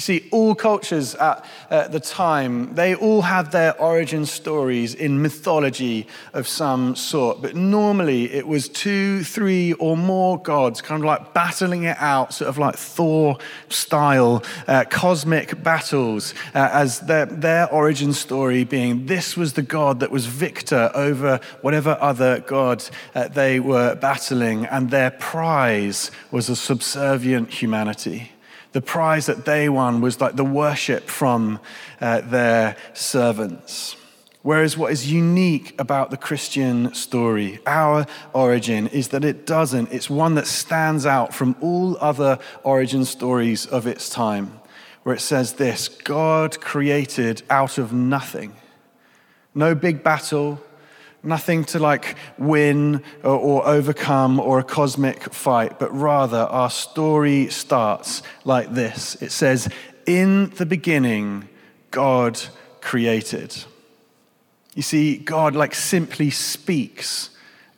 You 0.00 0.02
see, 0.02 0.28
all 0.30 0.54
cultures 0.54 1.14
at, 1.16 1.44
at, 1.68 1.92
the 1.92 2.00
time, 2.00 2.74
they 2.74 2.94
all 2.94 3.20
had 3.20 3.52
their 3.52 3.78
origin 3.78 4.24
stories 4.24 4.94
in 4.94 5.20
mythology 5.20 6.06
of 6.32 6.48
some 6.48 6.96
sort. 6.96 7.42
But 7.42 7.54
normally 7.54 8.32
it 8.32 8.48
was 8.48 8.70
two, 8.70 9.22
three, 9.24 9.74
or 9.74 9.98
more 9.98 10.40
gods 10.40 10.80
kind 10.80 11.02
of 11.02 11.04
like 11.04 11.34
battling 11.34 11.82
it 11.82 11.98
out, 12.00 12.32
sort 12.32 12.48
of 12.48 12.56
like 12.56 12.76
Thor 12.76 13.36
style 13.68 14.42
uh, 14.66 14.84
cosmic 14.88 15.62
battles, 15.62 16.32
uh, 16.54 16.70
as 16.72 17.00
their, 17.00 17.26
their 17.26 17.70
origin 17.70 18.14
story 18.14 18.64
being 18.64 19.04
this 19.04 19.36
was 19.36 19.52
the 19.52 19.60
god 19.60 20.00
that 20.00 20.10
was 20.10 20.24
victor 20.24 20.90
over 20.94 21.40
whatever 21.60 21.98
other 22.00 22.40
god 22.40 22.82
uh, 23.14 23.28
they 23.28 23.60
were 23.60 23.94
battling, 23.96 24.64
and 24.64 24.90
their 24.90 25.10
prize 25.10 26.10
was 26.30 26.48
a 26.48 26.56
subservient 26.56 27.50
humanity 27.50 28.32
the 28.72 28.80
prize 28.80 29.26
that 29.26 29.44
they 29.44 29.68
won 29.68 30.00
was 30.00 30.20
like 30.20 30.36
the 30.36 30.44
worship 30.44 31.08
from 31.08 31.60
uh, 32.00 32.20
their 32.20 32.76
servants. 32.94 33.96
Whereas 34.42 34.76
what 34.76 34.90
is 34.90 35.12
unique 35.12 35.78
about 35.78 36.10
the 36.10 36.16
Christian 36.16 36.94
story, 36.94 37.60
our 37.66 38.06
origin, 38.32 38.86
is 38.86 39.08
that 39.08 39.24
it 39.24 39.44
doesn't. 39.44 39.92
It's 39.92 40.08
one 40.08 40.34
that 40.36 40.46
stands 40.46 41.04
out 41.04 41.34
from 41.34 41.56
all 41.60 41.98
other 42.00 42.38
origin 42.62 43.04
stories 43.04 43.66
of 43.66 43.86
its 43.86 44.08
time, 44.08 44.60
where 45.02 45.14
it 45.14 45.20
says 45.20 45.54
this 45.54 45.88
God 45.88 46.58
created 46.60 47.42
out 47.50 47.76
of 47.76 47.92
nothing. 47.92 48.54
No 49.54 49.74
big 49.74 50.02
battle, 50.02 50.58
Nothing 51.22 51.64
to 51.66 51.78
like 51.78 52.16
win 52.38 53.02
or, 53.22 53.36
or, 53.36 53.66
overcome 53.66 54.40
or 54.40 54.58
a 54.58 54.64
cosmic 54.64 55.34
fight, 55.34 55.78
but 55.78 55.94
rather 55.94 56.38
our 56.38 56.70
story 56.70 57.48
starts 57.50 58.22
like 58.44 58.72
this 58.72 59.16
it 59.20 59.30
says, 59.30 59.68
In 60.06 60.50
the 60.50 60.64
beginning, 60.64 61.48
God 61.90 62.40
created. 62.80 63.64
You 64.74 64.82
see, 64.82 65.18
God 65.18 65.54
like 65.54 65.74
simply 65.74 66.30
speaks 66.30 67.30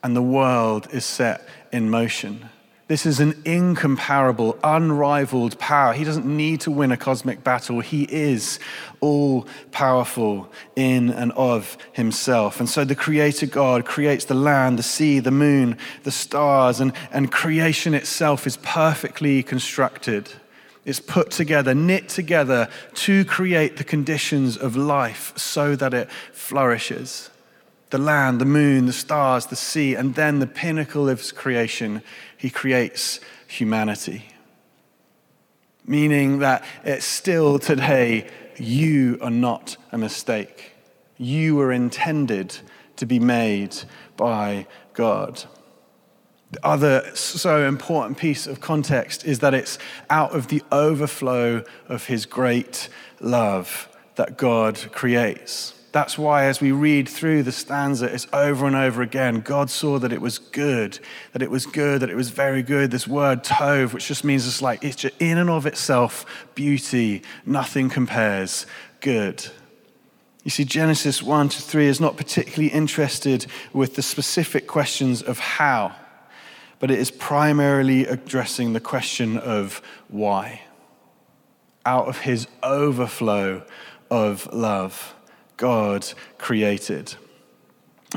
and 0.03 0.15
the 0.15 0.23
world 0.23 0.89
is 0.93 1.05
set 1.05 1.49
in 1.73 1.91
motion. 1.91 2.49
This 2.89 3.07
is 3.07 3.21
an 3.21 3.41
incomparable, 3.45 4.59
unrivaled 4.63 5.59
power. 5.59 5.93
He 5.93 6.05
doesn't 6.05 6.27
need 6.27 6.61
to 6.63 6.71
win 6.71 6.91
a 6.91 6.97
cosmic 6.97 7.45
battle. 7.45 7.81
He 7.81 8.05
is 8.05 8.59
all 9.01 9.47
powerful 9.71 10.53
in 10.75 11.11
and 11.11 11.33
of 11.33 11.79
himself. 11.93 12.59
And 12.59 12.69
so 12.69 12.85
the 12.85 12.97
Creator 12.97 13.47
God 13.47 13.85
creates 13.85 14.25
the 14.25 14.35
land, 14.35 14.79
the 14.79 14.83
sea, 14.83 15.21
the 15.21 15.31
moon, 15.31 15.79
the 16.03 16.11
stars, 16.11 16.81
and, 16.81 16.93
and 17.13 17.31
creation 17.31 17.95
itself 17.95 18.47
is 18.47 18.57
perfectly 18.59 19.43
constructed. 19.43 20.29
It's 20.85 21.01
put 21.01 21.31
together, 21.31 21.75
knit 21.75 22.09
together 22.09 22.69
to 22.95 23.25
create 23.25 23.77
the 23.77 23.85
conditions 23.85 24.57
of 24.57 24.77
life 24.77 25.33
so 25.39 25.77
that 25.77 25.95
it 25.95 26.11
flourishes 26.33 27.31
the 27.93 27.99
land, 27.99 28.41
the 28.41 28.47
moon, 28.47 28.87
the 28.87 28.93
stars, 28.93 29.47
the 29.47 29.55
sea, 29.55 29.95
and 29.95 30.15
then 30.15 30.39
the 30.39 30.47
pinnacle 30.47 31.11
of 31.11 31.35
creation, 31.35 32.03
he 32.43 32.51
creates 32.51 33.21
humanity. 33.47 34.25
Meaning 35.87 36.41
that 36.41 36.65
it's 36.83 37.05
still 37.05 37.61
today, 37.61 38.29
you 38.57 39.17
are 39.23 39.31
not 39.31 39.77
a 39.93 39.97
mistake. 39.97 40.73
You 41.19 41.55
were 41.55 41.71
intended 41.71 42.59
to 42.97 43.07
be 43.07 43.21
made 43.21 43.77
by 44.17 44.67
God. 44.93 45.45
The 46.51 46.67
other 46.67 47.15
so 47.15 47.65
important 47.65 48.19
piece 48.19 48.49
of 48.49 48.61
context 48.61 49.25
is 49.25 49.39
that 49.39 49.55
it's 49.55 49.79
out 50.11 50.35
of 50.35 50.49
the 50.49 50.65
overflow 50.73 51.63
of 51.89 52.07
his 52.07 52.27
great 52.27 52.89
love 53.21 53.89
that 54.17 54.37
God 54.37 54.91
creates. 54.91 55.75
That's 55.93 56.17
why, 56.17 56.47
as 56.47 56.59
we 56.59 56.73
read 56.73 57.07
through 57.07 57.43
the 57.43 57.53
stanza, 57.53 58.07
it's 58.07 58.27
over 58.33 58.67
and 58.67 58.75
over 58.75 59.03
again. 59.03 59.41
God 59.41 59.69
saw 59.69 59.99
that 59.99 60.11
it 60.11 60.23
was 60.23 60.39
good, 60.39 60.99
that 61.33 61.43
it 61.43 61.51
was 61.51 61.67
good, 61.67 62.01
that 62.01 62.09
it 62.09 62.17
was 62.17 62.31
very 62.31 62.63
good. 62.63 62.91
This 62.91 63.07
word 63.07 63.45
tov, 63.45 63.93
which 63.93 64.09
just 64.09 64.25
means 64.25 64.47
it's 64.47 64.63
like, 64.63 64.83
it's 64.83 65.05
in 65.19 65.37
and 65.37 65.51
of 65.51 65.67
itself 65.67 66.25
beauty, 66.55 67.23
nothing 67.45 67.91
compares, 67.91 68.65
good. 69.01 69.47
You 70.45 70.51
see, 70.51 70.65
Genesis 70.65 71.23
1 71.23 71.51
to 71.51 71.63
3 71.63 71.87
is 71.87 72.01
not 72.01 72.17
particularly 72.17 72.73
interested 72.73 73.47
with 73.75 73.95
the 73.95 74.03
specific 74.03 74.67
questions 74.67 75.21
of 75.21 75.39
how, 75.39 75.95
but 76.81 76.91
it 76.91 76.99
is 76.99 77.11
primarily 77.11 78.07
addressing 78.07 78.73
the 78.73 78.81
question 78.81 79.37
of 79.37 79.83
why. 80.09 80.63
Out 81.85 82.09
of 82.09 82.21
his 82.21 82.49
overflow 82.63 83.63
of 84.11 84.51
love. 84.55 85.15
God 85.63 86.13
created. 86.39 87.15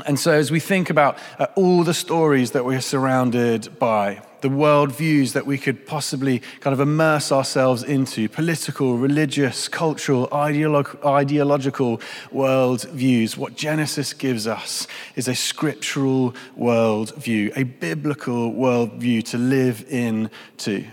And 0.04 0.18
so, 0.18 0.32
as 0.32 0.50
we 0.50 0.58
think 0.58 0.90
about 0.90 1.16
uh, 1.38 1.46
all 1.54 1.84
the 1.84 1.94
stories 1.94 2.50
that 2.50 2.64
we're 2.64 2.80
surrounded 2.80 3.78
by, 3.78 4.20
the 4.40 4.48
worldviews 4.48 5.32
that 5.34 5.46
we 5.46 5.56
could 5.56 5.86
possibly 5.86 6.40
kind 6.58 6.74
of 6.74 6.80
immerse 6.80 7.30
ourselves 7.30 7.84
into 7.84 8.28
political, 8.28 8.98
religious, 8.98 9.68
cultural, 9.68 10.26
ideolog- 10.32 11.02
ideological 11.06 11.98
worldviews 12.32 13.36
what 13.36 13.54
Genesis 13.54 14.12
gives 14.12 14.48
us 14.48 14.88
is 15.14 15.28
a 15.28 15.34
scriptural 15.36 16.34
worldview, 16.58 17.56
a 17.56 17.62
biblical 17.62 18.52
worldview 18.52 19.22
to 19.22 19.38
live 19.38 19.86
into. 19.88 20.84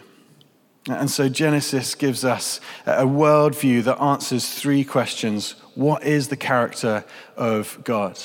And 0.88 1.10
so 1.10 1.30
Genesis 1.30 1.96
gives 1.96 2.24
us 2.24 2.60
a 2.86 3.06
worldview 3.06 3.84
that 3.86 4.00
answers 4.00 4.48
three 4.48 4.84
questions 4.84 5.56
What 5.76 6.04
is 6.04 6.28
the 6.28 6.38
character 6.38 7.04
of 7.36 7.80
God? 7.84 8.20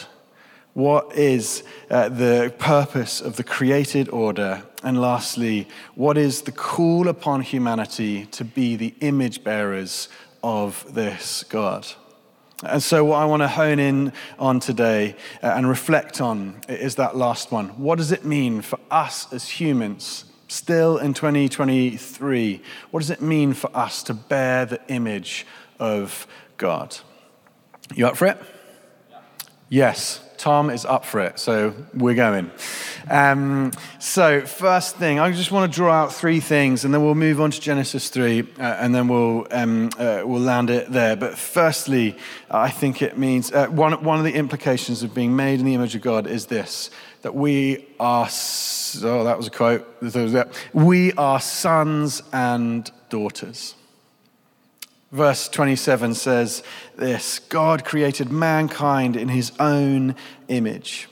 What 0.74 1.16
is 1.16 1.64
uh, 1.90 2.08
the 2.08 2.54
purpose 2.58 3.20
of 3.20 3.36
the 3.36 3.44
created 3.44 4.08
order? 4.10 4.62
And 4.84 5.00
lastly, 5.00 5.66
what 5.94 6.16
is 6.16 6.42
the 6.42 6.52
call 6.52 7.08
upon 7.08 7.40
humanity 7.40 8.26
to 8.26 8.44
be 8.44 8.76
the 8.76 8.94
image 9.00 9.42
bearers 9.42 10.08
of 10.42 10.94
this 10.94 11.44
God? 11.48 11.86
And 12.62 12.82
so, 12.82 13.04
what 13.04 13.16
I 13.16 13.24
want 13.24 13.42
to 13.42 13.48
hone 13.48 13.78
in 13.78 14.12
on 14.38 14.60
today 14.60 15.16
uh, 15.42 15.54
and 15.56 15.68
reflect 15.68 16.20
on 16.20 16.60
is 16.68 16.96
that 16.96 17.16
last 17.16 17.50
one. 17.50 17.68
What 17.70 17.98
does 17.98 18.12
it 18.12 18.24
mean 18.24 18.62
for 18.62 18.78
us 18.90 19.32
as 19.32 19.48
humans 19.48 20.24
still 20.48 20.96
in 20.96 21.14
2023, 21.14 22.62
what 22.90 23.00
does 23.00 23.10
it 23.10 23.20
mean 23.20 23.52
for 23.52 23.70
us 23.76 24.02
to 24.04 24.14
bear 24.14 24.66
the 24.66 24.80
image 24.88 25.46
of 25.78 26.26
God? 26.56 26.96
You 27.94 28.06
up 28.06 28.16
for 28.16 28.26
it? 28.26 28.38
Yes, 29.70 30.20
Tom 30.38 30.70
is 30.70 30.84
up 30.84 31.04
for 31.04 31.20
it, 31.20 31.38
so 31.38 31.74
we're 31.92 32.14
going. 32.14 32.50
Um, 33.10 33.72
so, 33.98 34.42
first 34.42 34.96
thing, 34.96 35.18
I 35.18 35.30
just 35.32 35.50
want 35.50 35.70
to 35.70 35.76
draw 35.76 35.92
out 35.92 36.14
three 36.14 36.40
things, 36.40 36.84
and 36.84 36.94
then 36.94 37.02
we'll 37.02 37.14
move 37.14 37.40
on 37.40 37.50
to 37.50 37.60
Genesis 37.60 38.08
3, 38.08 38.40
uh, 38.40 38.62
and 38.62 38.94
then 38.94 39.08
we'll, 39.08 39.46
um, 39.50 39.90
uh, 39.98 40.22
we'll 40.24 40.40
land 40.40 40.70
it 40.70 40.90
there. 40.90 41.16
But 41.16 41.36
firstly, 41.36 42.16
I 42.50 42.70
think 42.70 43.02
it 43.02 43.18
means 43.18 43.52
uh, 43.52 43.66
one, 43.66 44.02
one 44.04 44.18
of 44.18 44.24
the 44.24 44.34
implications 44.34 45.02
of 45.02 45.14
being 45.14 45.34
made 45.34 45.60
in 45.60 45.66
the 45.66 45.74
image 45.74 45.94
of 45.94 46.02
God 46.02 46.26
is 46.26 46.46
this 46.46 46.90
that 47.22 47.34
we 47.34 47.84
are 47.98 48.28
oh, 48.28 49.24
that 49.24 49.36
was 49.36 49.48
a 49.48 49.50
quote. 49.50 49.86
We 50.72 51.12
are 51.14 51.40
sons 51.40 52.22
and 52.32 52.90
daughters. 53.10 53.74
Verse 55.10 55.48
27 55.48 56.14
says 56.14 56.62
this 56.96 57.38
God 57.38 57.84
created 57.84 58.30
mankind 58.30 59.16
in 59.16 59.28
his 59.28 59.52
own 59.58 60.14
image. 60.48 61.08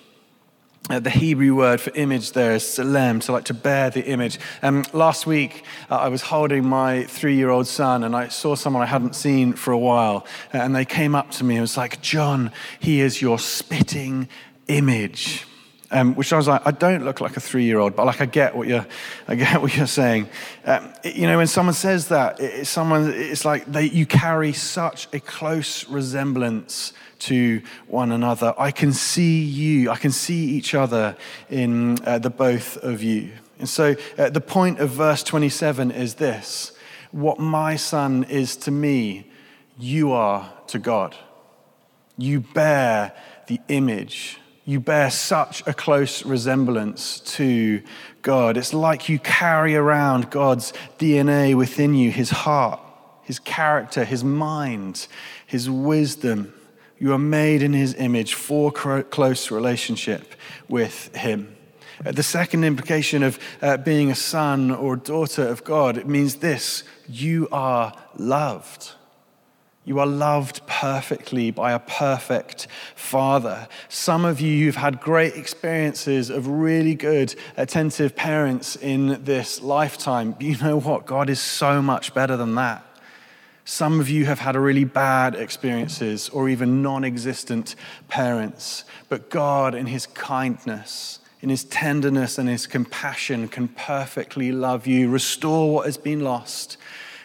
Uh, 0.88 1.00
the 1.00 1.10
Hebrew 1.10 1.56
word 1.56 1.80
for 1.80 1.90
image 1.96 2.30
there 2.32 2.52
is 2.52 2.62
selem, 2.62 3.20
so 3.20 3.32
like 3.32 3.46
to 3.46 3.54
bear 3.54 3.90
the 3.90 4.04
image. 4.04 4.38
Um, 4.62 4.84
last 4.92 5.26
week, 5.26 5.64
uh, 5.90 5.96
I 5.96 6.08
was 6.08 6.22
holding 6.22 6.68
my 6.68 7.04
three 7.04 7.34
year 7.34 7.50
old 7.50 7.66
son, 7.66 8.04
and 8.04 8.14
I 8.14 8.28
saw 8.28 8.54
someone 8.54 8.82
I 8.82 8.86
hadn't 8.86 9.16
seen 9.16 9.54
for 9.54 9.72
a 9.72 9.78
while. 9.78 10.26
And 10.52 10.76
they 10.76 10.84
came 10.84 11.16
up 11.16 11.32
to 11.32 11.44
me 11.44 11.56
and 11.56 11.62
was 11.62 11.76
like, 11.76 12.02
John, 12.02 12.52
he 12.78 13.00
is 13.00 13.20
your 13.20 13.40
spitting 13.40 14.28
image. 14.68 15.44
Um, 15.92 16.16
which 16.16 16.32
I 16.32 16.36
was 16.36 16.48
like, 16.48 16.62
I 16.66 16.72
don't 16.72 17.04
look 17.04 17.20
like 17.20 17.36
a 17.36 17.40
three-year-old, 17.40 17.94
but 17.94 18.06
like 18.06 18.20
I 18.20 18.26
get 18.26 18.56
what 18.56 18.66
you're, 18.66 18.84
I 19.28 19.36
get 19.36 19.60
what 19.62 19.76
you're 19.76 19.86
saying. 19.86 20.28
Um, 20.64 20.92
it, 21.04 21.14
you 21.14 21.28
know, 21.28 21.36
when 21.36 21.46
someone 21.46 21.74
says 21.74 22.08
that, 22.08 22.40
it, 22.40 22.54
it's 22.54 22.70
someone, 22.70 23.12
it's 23.14 23.44
like 23.44 23.66
they, 23.66 23.84
you 23.84 24.04
carry 24.04 24.52
such 24.52 25.06
a 25.12 25.20
close 25.20 25.88
resemblance 25.88 26.92
to 27.20 27.62
one 27.86 28.12
another. 28.12 28.54
I 28.58 28.70
can 28.70 28.92
see 28.92 29.42
you, 29.42 29.90
I 29.90 29.96
can 29.96 30.10
see 30.10 30.46
each 30.46 30.74
other 30.74 31.16
in 31.48 31.98
uh, 32.04 32.18
the 32.18 32.30
both 32.30 32.76
of 32.78 33.02
you. 33.02 33.30
And 33.58 33.68
so 33.68 33.94
uh, 34.18 34.30
the 34.30 34.40
point 34.40 34.80
of 34.80 34.90
verse 34.90 35.22
27 35.22 35.90
is 35.90 36.14
this: 36.14 36.72
what 37.10 37.38
my 37.38 37.76
son 37.76 38.24
is 38.24 38.56
to 38.58 38.70
me, 38.70 39.30
you 39.78 40.12
are 40.12 40.52
to 40.68 40.78
God. 40.78 41.16
You 42.18 42.40
bear 42.40 43.12
the 43.46 43.60
image 43.68 44.38
you 44.66 44.80
bear 44.80 45.10
such 45.10 45.62
a 45.64 45.72
close 45.72 46.26
resemblance 46.26 47.20
to 47.20 47.80
God. 48.22 48.56
It's 48.56 48.74
like 48.74 49.08
you 49.08 49.20
carry 49.20 49.76
around 49.76 50.28
God's 50.28 50.72
DNA 50.98 51.54
within 51.54 51.94
you, 51.94 52.10
his 52.10 52.30
heart, 52.30 52.80
his 53.22 53.38
character, 53.38 54.04
his 54.04 54.24
mind, 54.24 55.06
his 55.46 55.70
wisdom. 55.70 56.52
You 56.98 57.12
are 57.12 57.18
made 57.18 57.62
in 57.62 57.74
his 57.74 57.94
image 57.94 58.34
for 58.34 58.72
close 58.72 59.52
relationship 59.52 60.34
with 60.68 61.14
him. 61.14 61.56
Uh, 62.04 62.10
the 62.10 62.24
second 62.24 62.64
implication 62.64 63.22
of 63.22 63.38
uh, 63.62 63.76
being 63.76 64.10
a 64.10 64.16
son 64.16 64.72
or 64.72 64.96
daughter 64.96 65.46
of 65.46 65.62
God, 65.62 65.96
it 65.96 66.08
means 66.08 66.36
this 66.36 66.82
you 67.08 67.48
are 67.52 67.96
loved. 68.16 68.95
You 69.86 70.00
are 70.00 70.06
loved 70.06 70.66
perfectly 70.66 71.52
by 71.52 71.70
a 71.70 71.78
perfect 71.78 72.66
father. 72.96 73.68
Some 73.88 74.24
of 74.24 74.40
you 74.40 74.66
have 74.66 74.74
had 74.74 75.00
great 75.00 75.36
experiences 75.36 76.28
of 76.28 76.48
really 76.48 76.96
good, 76.96 77.36
attentive 77.56 78.16
parents 78.16 78.74
in 78.74 79.22
this 79.22 79.62
lifetime. 79.62 80.34
You 80.40 80.56
know 80.58 80.80
what? 80.80 81.06
God 81.06 81.30
is 81.30 81.38
so 81.38 81.80
much 81.80 82.12
better 82.14 82.36
than 82.36 82.56
that. 82.56 82.84
Some 83.64 84.00
of 84.00 84.08
you 84.08 84.24
have 84.24 84.40
had 84.40 84.56
really 84.56 84.82
bad 84.82 85.36
experiences 85.36 86.30
or 86.30 86.48
even 86.48 86.82
non 86.82 87.04
existent 87.04 87.76
parents. 88.08 88.82
But 89.08 89.30
God, 89.30 89.76
in 89.76 89.86
His 89.86 90.08
kindness, 90.08 91.20
in 91.40 91.48
His 91.48 91.62
tenderness 91.62 92.38
and 92.38 92.48
His 92.48 92.66
compassion, 92.66 93.46
can 93.46 93.68
perfectly 93.68 94.50
love 94.50 94.88
you, 94.88 95.08
restore 95.08 95.72
what 95.72 95.86
has 95.86 95.96
been 95.96 96.22
lost, 96.22 96.76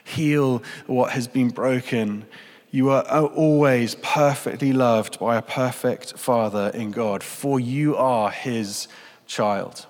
heal 0.03 0.62
what 0.86 1.13
has 1.13 1.27
been 1.27 1.50
broken 1.50 2.27
you 2.72 2.90
are 2.90 3.04
always 3.04 3.96
perfectly 3.96 4.72
loved 4.72 5.20
by 5.20 5.36
a 5.36 5.42
perfect 5.42 6.18
Father 6.18 6.72
in 6.74 6.92
God, 6.92 7.22
for 7.22 7.60
you 7.60 7.98
are 7.98 8.32
His 8.32 8.88
child. 9.28 9.86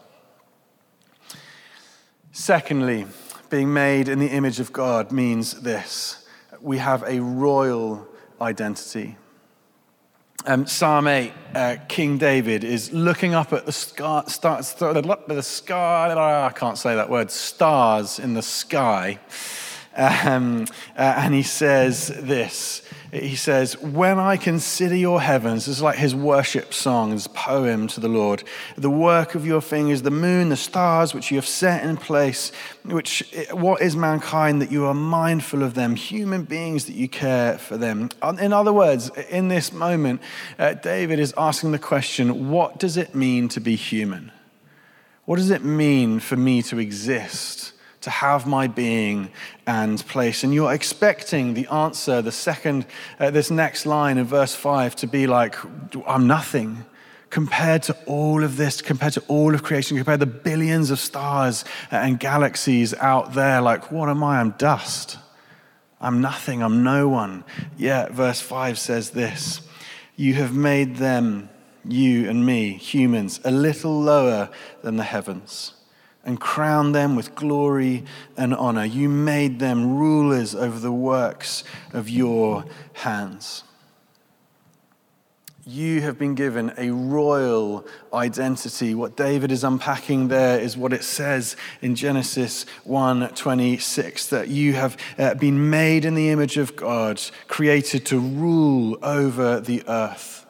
Secondly, 2.31 3.05
being 3.51 3.71
made 3.71 4.09
in 4.09 4.17
the 4.17 4.29
image 4.29 4.59
of 4.59 4.73
God 4.73 5.11
means 5.11 5.61
this 5.61 6.25
we 6.59 6.77
have 6.77 7.03
a 7.03 7.19
royal 7.19 8.07
identity. 8.39 9.17
Um, 10.45 10.65
Psalm 10.65 11.07
8, 11.07 11.31
uh, 11.53 11.75
King 11.87 12.17
David 12.17 12.63
is 12.63 12.91
looking 12.91 13.35
up 13.35 13.53
at 13.53 13.67
the, 13.67 13.71
stars, 13.71 14.39
the 14.73 15.41
sky, 15.43 16.45
I 16.47 16.51
can't 16.51 16.77
say 16.79 16.95
that 16.95 17.09
word, 17.11 17.29
stars 17.29 18.17
in 18.17 18.33
the 18.33 18.41
sky. 18.41 19.19
Um, 19.95 20.67
uh, 20.97 21.15
and 21.17 21.33
he 21.33 21.43
says 21.43 22.07
this 22.07 22.81
He 23.11 23.35
says, 23.35 23.77
When 23.81 24.19
I 24.19 24.37
consider 24.37 24.95
your 24.95 25.19
heavens, 25.19 25.65
this 25.65 25.77
is 25.77 25.81
like 25.81 25.97
his 25.97 26.15
worship 26.15 26.73
song, 26.73 27.11
his 27.11 27.27
poem 27.27 27.87
to 27.87 27.99
the 27.99 28.07
Lord, 28.07 28.43
the 28.77 28.89
work 28.89 29.35
of 29.35 29.45
your 29.45 29.59
fingers, 29.59 30.01
the 30.01 30.11
moon, 30.11 30.47
the 30.49 30.55
stars 30.55 31.13
which 31.13 31.29
you 31.29 31.37
have 31.37 31.47
set 31.47 31.83
in 31.83 31.97
place, 31.97 32.53
which 32.85 33.23
what 33.51 33.81
is 33.81 33.97
mankind 33.97 34.61
that 34.61 34.71
you 34.71 34.85
are 34.85 34.93
mindful 34.93 35.61
of 35.61 35.73
them, 35.73 35.95
human 35.95 36.43
beings 36.43 36.85
that 36.85 36.95
you 36.95 37.09
care 37.09 37.57
for 37.57 37.75
them. 37.75 38.09
In 38.39 38.53
other 38.53 38.71
words, 38.71 39.09
in 39.29 39.49
this 39.49 39.73
moment, 39.73 40.21
uh, 40.57 40.73
David 40.75 41.19
is 41.19 41.33
asking 41.37 41.73
the 41.73 41.79
question, 41.79 42.49
What 42.49 42.79
does 42.79 42.95
it 42.95 43.13
mean 43.13 43.49
to 43.49 43.59
be 43.59 43.75
human? 43.75 44.31
What 45.25 45.35
does 45.35 45.49
it 45.49 45.63
mean 45.63 46.19
for 46.19 46.37
me 46.37 46.61
to 46.63 46.79
exist? 46.79 47.70
To 48.01 48.09
have 48.09 48.47
my 48.47 48.67
being 48.67 49.31
and 49.65 50.05
place. 50.07 50.43
And 50.43 50.53
you're 50.53 50.73
expecting 50.73 51.53
the 51.53 51.67
answer, 51.67 52.21
the 52.21 52.31
second, 52.31 52.85
uh, 53.19 53.31
this 53.31 53.51
next 53.51 53.85
line 53.85 54.17
in 54.17 54.25
verse 54.25 54.55
5 54.55 54.95
to 54.97 55.07
be 55.07 55.27
like, 55.27 55.55
I'm 56.07 56.27
nothing 56.27 56.85
compared 57.29 57.83
to 57.83 57.97
all 58.05 58.43
of 58.43 58.57
this, 58.57 58.81
compared 58.81 59.13
to 59.13 59.23
all 59.27 59.55
of 59.55 59.63
creation, 59.63 59.97
compared 59.97 60.19
to 60.19 60.25
the 60.25 60.31
billions 60.31 60.91
of 60.91 60.99
stars 60.99 61.63
and 61.89 62.19
galaxies 62.19 62.93
out 62.95 63.33
there. 63.33 63.61
Like, 63.61 63.91
what 63.91 64.09
am 64.09 64.23
I? 64.23 64.39
I'm 64.39 64.51
dust. 64.51 65.17
I'm 66.01 66.19
nothing. 66.19 66.63
I'm 66.63 66.83
no 66.83 67.07
one. 67.07 67.43
Yet, 67.77 68.11
verse 68.11 68.41
5 68.41 68.77
says 68.77 69.11
this 69.11 69.61
You 70.15 70.33
have 70.33 70.55
made 70.55 70.97
them, 70.97 71.49
you 71.85 72.27
and 72.29 72.45
me, 72.45 72.73
humans, 72.73 73.39
a 73.45 73.51
little 73.51 74.01
lower 74.01 74.49
than 74.81 74.97
the 74.97 75.03
heavens 75.03 75.73
and 76.23 76.39
crown 76.39 76.91
them 76.91 77.15
with 77.15 77.35
glory 77.35 78.03
and 78.37 78.53
honor. 78.53 78.85
You 78.85 79.09
made 79.09 79.59
them 79.59 79.97
rulers 79.97 80.53
over 80.53 80.79
the 80.79 80.91
works 80.91 81.63
of 81.93 82.09
your 82.09 82.65
hands. 82.93 83.63
You 85.65 86.01
have 86.01 86.17
been 86.17 86.33
given 86.33 86.73
a 86.75 86.89
royal 86.89 87.85
identity. 88.11 88.95
What 88.95 89.15
David 89.15 89.51
is 89.51 89.63
unpacking 89.63 90.27
there 90.27 90.59
is 90.59 90.75
what 90.75 90.91
it 90.91 91.03
says 91.03 91.55
in 91.83 91.93
Genesis 91.93 92.65
1:26 92.83 94.27
that 94.29 94.47
you 94.47 94.73
have 94.73 94.97
uh, 95.19 95.35
been 95.35 95.69
made 95.69 96.03
in 96.03 96.15
the 96.15 96.29
image 96.29 96.57
of 96.57 96.75
God, 96.75 97.21
created 97.47 98.07
to 98.07 98.19
rule 98.19 98.97
over 99.03 99.59
the 99.59 99.83
earth. 99.87 100.47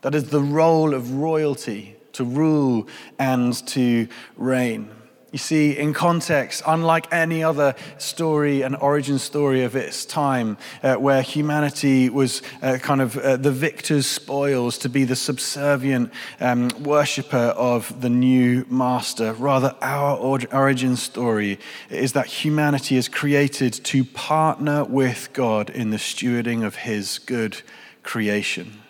That 0.00 0.14
is 0.14 0.30
the 0.30 0.40
role 0.40 0.94
of 0.94 1.12
royalty, 1.12 1.96
to 2.12 2.24
rule 2.24 2.88
and 3.18 3.54
to 3.68 4.08
reign. 4.36 4.93
You 5.34 5.38
see, 5.38 5.76
in 5.76 5.94
context, 5.94 6.62
unlike 6.64 7.12
any 7.12 7.42
other 7.42 7.74
story 7.98 8.62
and 8.62 8.76
origin 8.76 9.18
story 9.18 9.64
of 9.64 9.74
its 9.74 10.06
time, 10.06 10.56
uh, 10.80 10.94
where 10.94 11.22
humanity 11.22 12.08
was 12.08 12.40
uh, 12.62 12.78
kind 12.80 13.00
of 13.00 13.18
uh, 13.18 13.36
the 13.36 13.50
victor's 13.50 14.06
spoils 14.06 14.78
to 14.78 14.88
be 14.88 15.02
the 15.02 15.16
subservient 15.16 16.12
um, 16.38 16.68
worshiper 16.84 17.52
of 17.56 18.00
the 18.00 18.08
new 18.08 18.64
master, 18.70 19.32
rather, 19.32 19.74
our 19.82 20.16
origin 20.52 20.94
story 20.94 21.58
is 21.90 22.12
that 22.12 22.26
humanity 22.26 22.96
is 22.96 23.08
created 23.08 23.72
to 23.72 24.04
partner 24.04 24.84
with 24.84 25.30
God 25.32 25.68
in 25.68 25.90
the 25.90 25.96
stewarding 25.96 26.64
of 26.64 26.76
his 26.76 27.18
good 27.18 27.60
creation. 28.04 28.83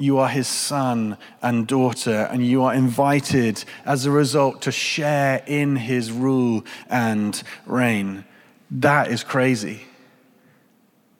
You 0.00 0.18
are 0.18 0.28
his 0.28 0.46
son 0.46 1.18
and 1.42 1.66
daughter, 1.66 2.28
and 2.30 2.46
you 2.46 2.62
are 2.62 2.72
invited 2.72 3.64
as 3.84 4.06
a 4.06 4.12
result 4.12 4.62
to 4.62 4.70
share 4.70 5.42
in 5.44 5.74
his 5.74 6.12
rule 6.12 6.64
and 6.88 7.42
reign. 7.66 8.24
That 8.70 9.08
is 9.08 9.24
crazy. 9.24 9.82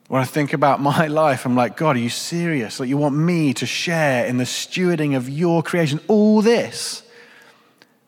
When 0.06 0.22
I 0.22 0.24
think 0.24 0.52
about 0.52 0.80
my 0.80 1.06
life, 1.24 1.44
I'm 1.44 1.56
like, 1.56 1.76
God, 1.76 1.96
are 1.96 1.98
you 1.98 2.08
serious? 2.08 2.78
Like, 2.78 2.88
you 2.88 2.96
want 2.96 3.16
me 3.16 3.52
to 3.54 3.66
share 3.66 4.24
in 4.26 4.36
the 4.38 4.44
stewarding 4.44 5.16
of 5.16 5.28
your 5.28 5.60
creation, 5.64 5.98
all 6.06 6.40
this? 6.40 7.02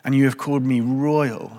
And 0.05 0.15
you 0.15 0.23
have 0.23 0.37
called 0.37 0.63
me 0.63 0.79
royal. 0.79 1.51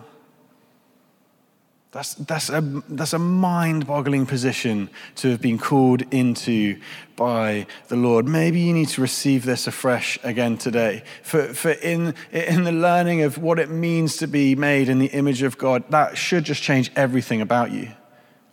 That's, 1.92 2.14
that's 2.14 2.48
a, 2.48 2.62
that's 2.88 3.12
a 3.12 3.18
mind 3.18 3.86
boggling 3.86 4.24
position 4.24 4.88
to 5.16 5.28
have 5.28 5.42
been 5.42 5.58
called 5.58 6.02
into 6.10 6.80
by 7.16 7.66
the 7.88 7.96
Lord. 7.96 8.26
Maybe 8.26 8.60
you 8.60 8.72
need 8.72 8.88
to 8.88 9.02
receive 9.02 9.44
this 9.44 9.66
afresh 9.66 10.18
again 10.22 10.56
today. 10.56 11.04
For, 11.22 11.52
for 11.52 11.72
in, 11.72 12.14
in 12.32 12.64
the 12.64 12.72
learning 12.72 13.20
of 13.20 13.36
what 13.36 13.58
it 13.58 13.68
means 13.68 14.16
to 14.16 14.26
be 14.26 14.54
made 14.54 14.88
in 14.88 15.00
the 15.00 15.08
image 15.08 15.42
of 15.42 15.58
God, 15.58 15.84
that 15.90 16.16
should 16.16 16.44
just 16.44 16.62
change 16.62 16.90
everything 16.96 17.42
about 17.42 17.72
you. 17.72 17.90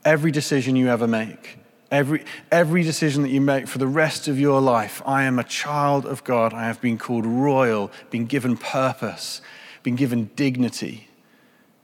Every 0.04 0.32
decision 0.32 0.76
you 0.76 0.90
ever 0.90 1.08
make, 1.08 1.60
every, 1.92 2.26
every 2.52 2.84
decision 2.84 3.24
that 3.24 3.30
you 3.30 3.40
make 3.40 3.70
for 3.70 3.78
the 3.78 3.88
rest 3.88 4.28
of 4.28 4.38
your 4.38 4.60
life. 4.60 5.02
I 5.06 5.24
am 5.24 5.40
a 5.40 5.46
child 5.46 6.06
of 6.06 6.26
God. 6.26 6.54
I 6.54 6.66
have 6.66 6.82
been 6.82 6.98
called 6.98 7.26
royal, 7.26 7.90
been 8.10 8.26
given 8.26 8.58
purpose, 8.58 9.42
been 9.82 9.96
given 9.96 10.30
dignity. 10.36 11.09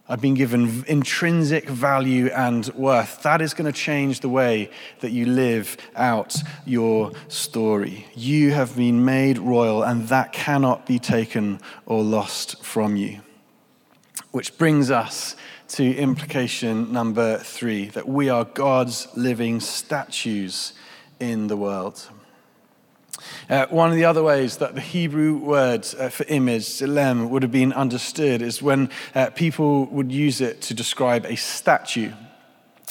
I've 0.07 0.21
been 0.21 0.35
given 0.35 0.85
intrinsic 0.87 1.67
value 1.67 2.27
and 2.27 2.67
worth. 2.75 3.23
That 3.23 3.41
is 3.41 3.55
going 3.55 3.71
to 3.71 3.77
change 3.77 4.19
the 4.19 4.29
way 4.29 4.69
that 4.99 5.09
you 5.09 5.25
live 5.25 5.77
out 5.95 6.35
your 6.63 7.11
story. 7.27 8.05
You 8.13 8.51
have 8.51 8.75
been 8.75 9.03
made 9.03 9.39
royal, 9.39 9.81
and 9.81 10.07
that 10.09 10.31
cannot 10.31 10.85
be 10.85 10.99
taken 10.99 11.59
or 11.87 12.03
lost 12.03 12.63
from 12.63 12.95
you. 12.95 13.21
Which 14.29 14.59
brings 14.59 14.91
us 14.91 15.35
to 15.69 15.95
implication 15.95 16.93
number 16.93 17.39
three 17.39 17.89
that 17.89 18.07
we 18.07 18.29
are 18.29 18.45
God's 18.45 19.07
living 19.15 19.59
statues 19.59 20.73
in 21.19 21.47
the 21.47 21.57
world. 21.57 22.07
Uh, 23.49 23.67
one 23.67 23.89
of 23.89 23.95
the 23.95 24.05
other 24.05 24.23
ways 24.23 24.57
that 24.57 24.73
the 24.73 24.81
Hebrew 24.81 25.37
word 25.37 25.87
uh, 25.99 26.09
for 26.09 26.25
image, 26.27 26.63
tselem, 26.63 27.29
would 27.29 27.43
have 27.43 27.51
been 27.51 27.73
understood 27.73 28.41
is 28.41 28.61
when 28.61 28.89
uh, 29.13 29.29
people 29.31 29.85
would 29.87 30.11
use 30.11 30.41
it 30.41 30.61
to 30.61 30.73
describe 30.73 31.25
a 31.25 31.35
statue. 31.35 32.11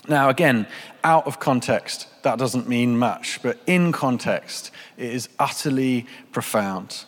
Now, 0.08 0.28
again, 0.28 0.66
out 1.02 1.26
of 1.26 1.40
context, 1.40 2.08
that 2.22 2.38
doesn't 2.38 2.68
mean 2.68 2.98
much, 2.98 3.40
but 3.42 3.58
in 3.66 3.90
context, 3.90 4.70
it 4.96 5.10
is 5.12 5.28
utterly 5.38 6.06
profound. 6.30 7.04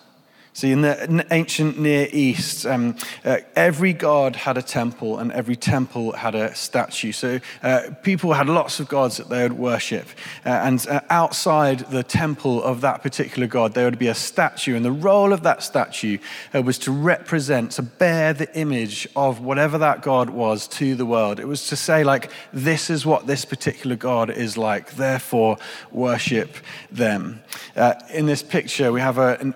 See, 0.57 0.73
in 0.73 0.81
the 0.81 1.27
ancient 1.33 1.79
Near 1.79 2.09
East, 2.11 2.65
um, 2.65 2.97
uh, 3.27 3.41
every 3.55 3.93
god 3.93 4.35
had 4.35 4.57
a 4.57 4.63
temple 4.63 5.19
and 5.19 5.31
every 5.33 5.55
temple 5.55 6.13
had 6.13 6.35
a 6.35 6.55
statue. 6.55 7.13
So 7.13 7.41
uh, 7.63 7.91
people 8.03 8.33
had 8.33 8.49
lots 8.49 8.81
of 8.81 8.89
gods 8.89 9.19
that 9.19 9.29
they 9.29 9.43
would 9.43 9.59
worship. 9.59 10.09
Uh, 10.47 10.49
and 10.49 10.87
uh, 10.89 11.01
outside 11.11 11.81
the 11.91 12.03
temple 12.03 12.63
of 12.63 12.81
that 12.81 13.03
particular 13.03 13.47
god, 13.47 13.75
there 13.75 13.85
would 13.85 13.99
be 13.99 14.07
a 14.07 14.15
statue. 14.15 14.75
And 14.75 14.83
the 14.83 14.91
role 14.91 15.35
of 15.35 15.43
that 15.43 15.63
statue 15.63 16.17
uh, 16.55 16.63
was 16.63 16.79
to 16.79 16.91
represent, 16.91 17.73
to 17.73 17.83
bear 17.83 18.33
the 18.33 18.51
image 18.59 19.07
of 19.15 19.43
whatever 19.43 19.77
that 19.77 20.01
god 20.01 20.31
was 20.31 20.67
to 20.69 20.95
the 20.95 21.05
world. 21.05 21.39
It 21.39 21.47
was 21.47 21.67
to 21.69 21.77
say, 21.77 22.03
like, 22.03 22.33
this 22.55 22.89
is 22.89 23.05
what 23.05 23.27
this 23.27 23.45
particular 23.45 23.95
god 23.95 24.31
is 24.31 24.57
like, 24.57 24.93
therefore 24.93 25.59
worship 25.93 26.57
them. 26.91 27.43
Uh, 27.77 27.93
in 28.15 28.25
this 28.25 28.43
picture, 28.43 28.91
we 28.91 29.03
have 29.03 29.19
a, 29.19 29.37
an 29.41 29.55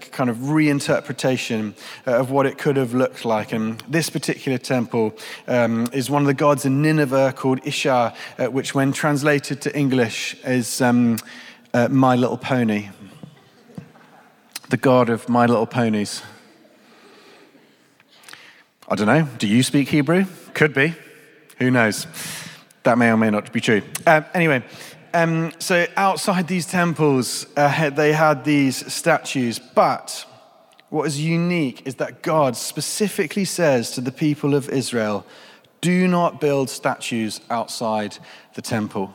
kind 0.00 0.30
of 0.30 0.36
reinterpretation 0.38 1.74
uh, 2.06 2.18
of 2.18 2.30
what 2.30 2.46
it 2.46 2.58
could 2.58 2.76
have 2.76 2.94
looked 2.94 3.24
like. 3.24 3.52
And 3.52 3.80
this 3.88 4.10
particular 4.10 4.58
temple 4.58 5.14
um, 5.46 5.88
is 5.92 6.08
one 6.10 6.22
of 6.22 6.26
the 6.26 6.34
gods 6.34 6.64
in 6.64 6.82
Nineveh 6.82 7.34
called 7.36 7.60
Ishtar, 7.66 8.14
uh, 8.38 8.46
which, 8.46 8.74
when 8.74 8.92
translated 8.92 9.60
to 9.62 9.76
English, 9.76 10.36
is 10.44 10.80
um, 10.80 11.18
uh, 11.74 11.88
My 11.88 12.16
Little 12.16 12.38
Pony, 12.38 12.88
the 14.70 14.76
god 14.76 15.10
of 15.10 15.28
My 15.28 15.46
Little 15.46 15.66
Ponies. 15.66 16.22
I 18.88 18.94
don't 18.94 19.06
know. 19.06 19.28
Do 19.38 19.46
you 19.46 19.62
speak 19.62 19.88
Hebrew? 19.88 20.26
Could 20.54 20.74
be. 20.74 20.94
Who 21.58 21.70
knows? 21.70 22.06
That 22.82 22.98
may 22.98 23.10
or 23.10 23.16
may 23.16 23.30
not 23.30 23.52
be 23.52 23.60
true. 23.60 23.80
Um, 24.06 24.24
anyway, 24.34 24.64
um, 25.14 25.52
so 25.58 25.86
outside 25.96 26.48
these 26.48 26.66
temples, 26.66 27.46
uh, 27.56 27.90
they 27.90 28.12
had 28.12 28.44
these 28.44 28.92
statues. 28.92 29.58
But 29.58 30.26
what 30.90 31.06
is 31.06 31.20
unique 31.20 31.86
is 31.86 31.94
that 31.96 32.22
God 32.22 32.56
specifically 32.56 33.44
says 33.44 33.90
to 33.92 34.00
the 34.00 34.12
people 34.12 34.54
of 34.54 34.68
Israel, 34.68 35.24
do 35.80 36.06
not 36.06 36.40
build 36.40 36.70
statues 36.70 37.40
outside 37.50 38.18
the 38.54 38.62
temple. 38.62 39.14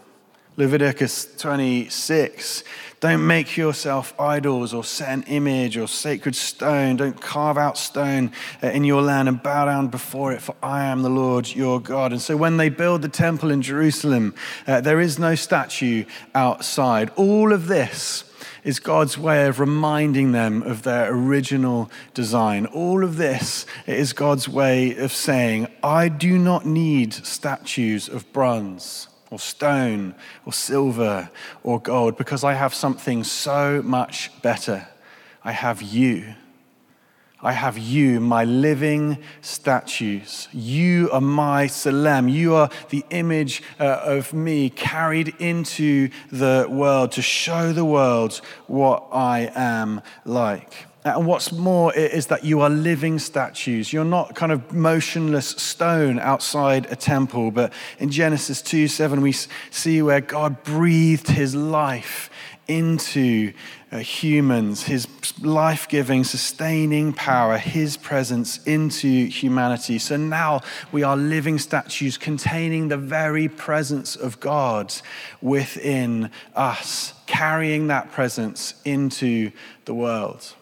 Leviticus 0.60 1.36
26. 1.38 2.64
Don't 3.00 3.28
make 3.28 3.56
yourself 3.56 4.20
idols 4.20 4.74
or 4.74 4.84
set 4.84 5.10
an 5.10 5.24
image 5.28 5.78
or 5.78 5.88
sacred 5.88 6.36
stone. 6.36 6.96
Don't 6.96 7.22
carve 7.22 7.60
out 7.60 7.78
stone 7.78 8.32
uh, 8.64 8.70
in 8.70 8.84
your 8.84 9.04
land 9.04 9.30
and 9.30 9.42
bow 9.44 9.66
down 9.66 9.90
before 9.90 10.34
it, 10.34 10.42
for 10.42 10.56
I 10.64 10.86
am 10.86 11.04
the 11.04 11.12
Lord 11.12 11.48
your 11.48 11.80
God. 11.80 12.12
And 12.12 12.20
so 12.20 12.36
when 12.36 12.58
they 12.58 12.70
build 12.70 13.04
the 13.04 13.08
temple 13.08 13.52
in 13.52 13.62
Jerusalem, 13.62 14.34
uh, 14.66 14.82
there 14.82 15.00
is 15.00 15.20
no 15.20 15.36
statue 15.36 16.06
outside. 16.34 17.12
All 17.16 17.54
of 17.54 17.68
this 17.68 18.24
is 18.64 18.80
God's 18.80 19.16
way 19.16 19.46
of 19.46 19.60
reminding 19.60 20.32
them 20.32 20.64
of 20.64 20.82
their 20.82 21.14
original 21.14 21.92
design. 22.16 22.66
All 22.66 23.04
of 23.04 23.18
this 23.18 23.68
is 23.86 24.12
God's 24.12 24.50
way 24.50 24.98
of 24.98 25.12
saying, 25.12 25.68
I 25.84 26.10
do 26.10 26.40
not 26.40 26.66
need 26.66 27.14
statues 27.14 28.10
of 28.10 28.34
bronze 28.34 29.08
or 29.30 29.40
stone 29.40 30.16
or 30.46 30.54
silver 30.54 31.30
or 31.64 31.80
gold 31.80 32.18
because 32.18 32.44
I 32.44 32.54
have 32.54 32.74
something 32.74 33.24
so 33.24 33.82
much 33.82 34.32
better. 34.42 34.88
I 35.44 35.52
have 35.52 35.82
you. 35.82 36.36
I 37.42 37.52
have 37.52 37.78
you, 37.78 38.20
my 38.20 38.46
living 38.46 39.20
statues. 39.42 40.48
You 40.52 41.12
are 41.12 41.22
my 41.22 41.68
tselem. 41.68 42.32
You 42.32 42.56
are 42.56 42.70
the 42.90 43.06
image 43.12 43.62
uh, 43.80 44.00
of 44.04 44.34
me 44.34 44.72
carried 44.72 45.36
into 45.38 46.10
the 46.32 46.66
world 46.68 47.12
to 47.12 47.22
show 47.22 47.74
the 47.74 47.86
world 47.86 48.42
what 48.66 49.08
I 49.12 49.52
am 49.54 50.02
like. 50.26 50.88
And 51.16 51.26
what's 51.26 51.52
more 51.52 51.94
is 51.94 52.28
that 52.28 52.44
you 52.44 52.62
are 52.62 52.70
living 52.70 53.20
statues. 53.20 53.94
You're 53.94 54.06
not 54.06 54.36
kind 54.36 54.52
of 54.52 54.74
motionless 54.74 55.50
stone 55.50 56.20
outside 56.20 56.88
a 56.92 56.96
temple, 56.96 57.52
but 57.52 57.72
in 58.00 58.10
Genesis 58.10 58.62
2 58.62 58.88
7, 58.88 59.22
we 59.22 59.32
see 59.72 60.02
where 60.02 60.22
God 60.22 60.64
breathed 60.64 61.30
his 61.30 61.56
life 61.56 62.30
into 62.68 63.54
uh, 63.92 64.00
humans, 64.00 64.84
his 64.84 65.08
life 65.40 65.88
giving, 65.88 66.24
sustaining 66.24 67.14
power, 67.14 67.58
his 67.58 67.96
presence 67.96 68.62
into 68.66 69.28
humanity. 69.28 69.98
So 70.00 70.18
now 70.18 70.62
we 70.92 71.04
are 71.04 71.16
living 71.16 71.60
statues 71.60 72.18
containing 72.18 72.90
the 72.90 72.98
very 72.98 73.48
presence 73.48 74.16
of 74.16 74.40
God 74.40 74.94
within 75.42 76.30
us, 76.56 77.14
carrying 77.26 77.88
that 77.88 78.12
presence 78.12 78.74
into 78.84 79.52
the 79.86 79.94
world. 79.94 80.54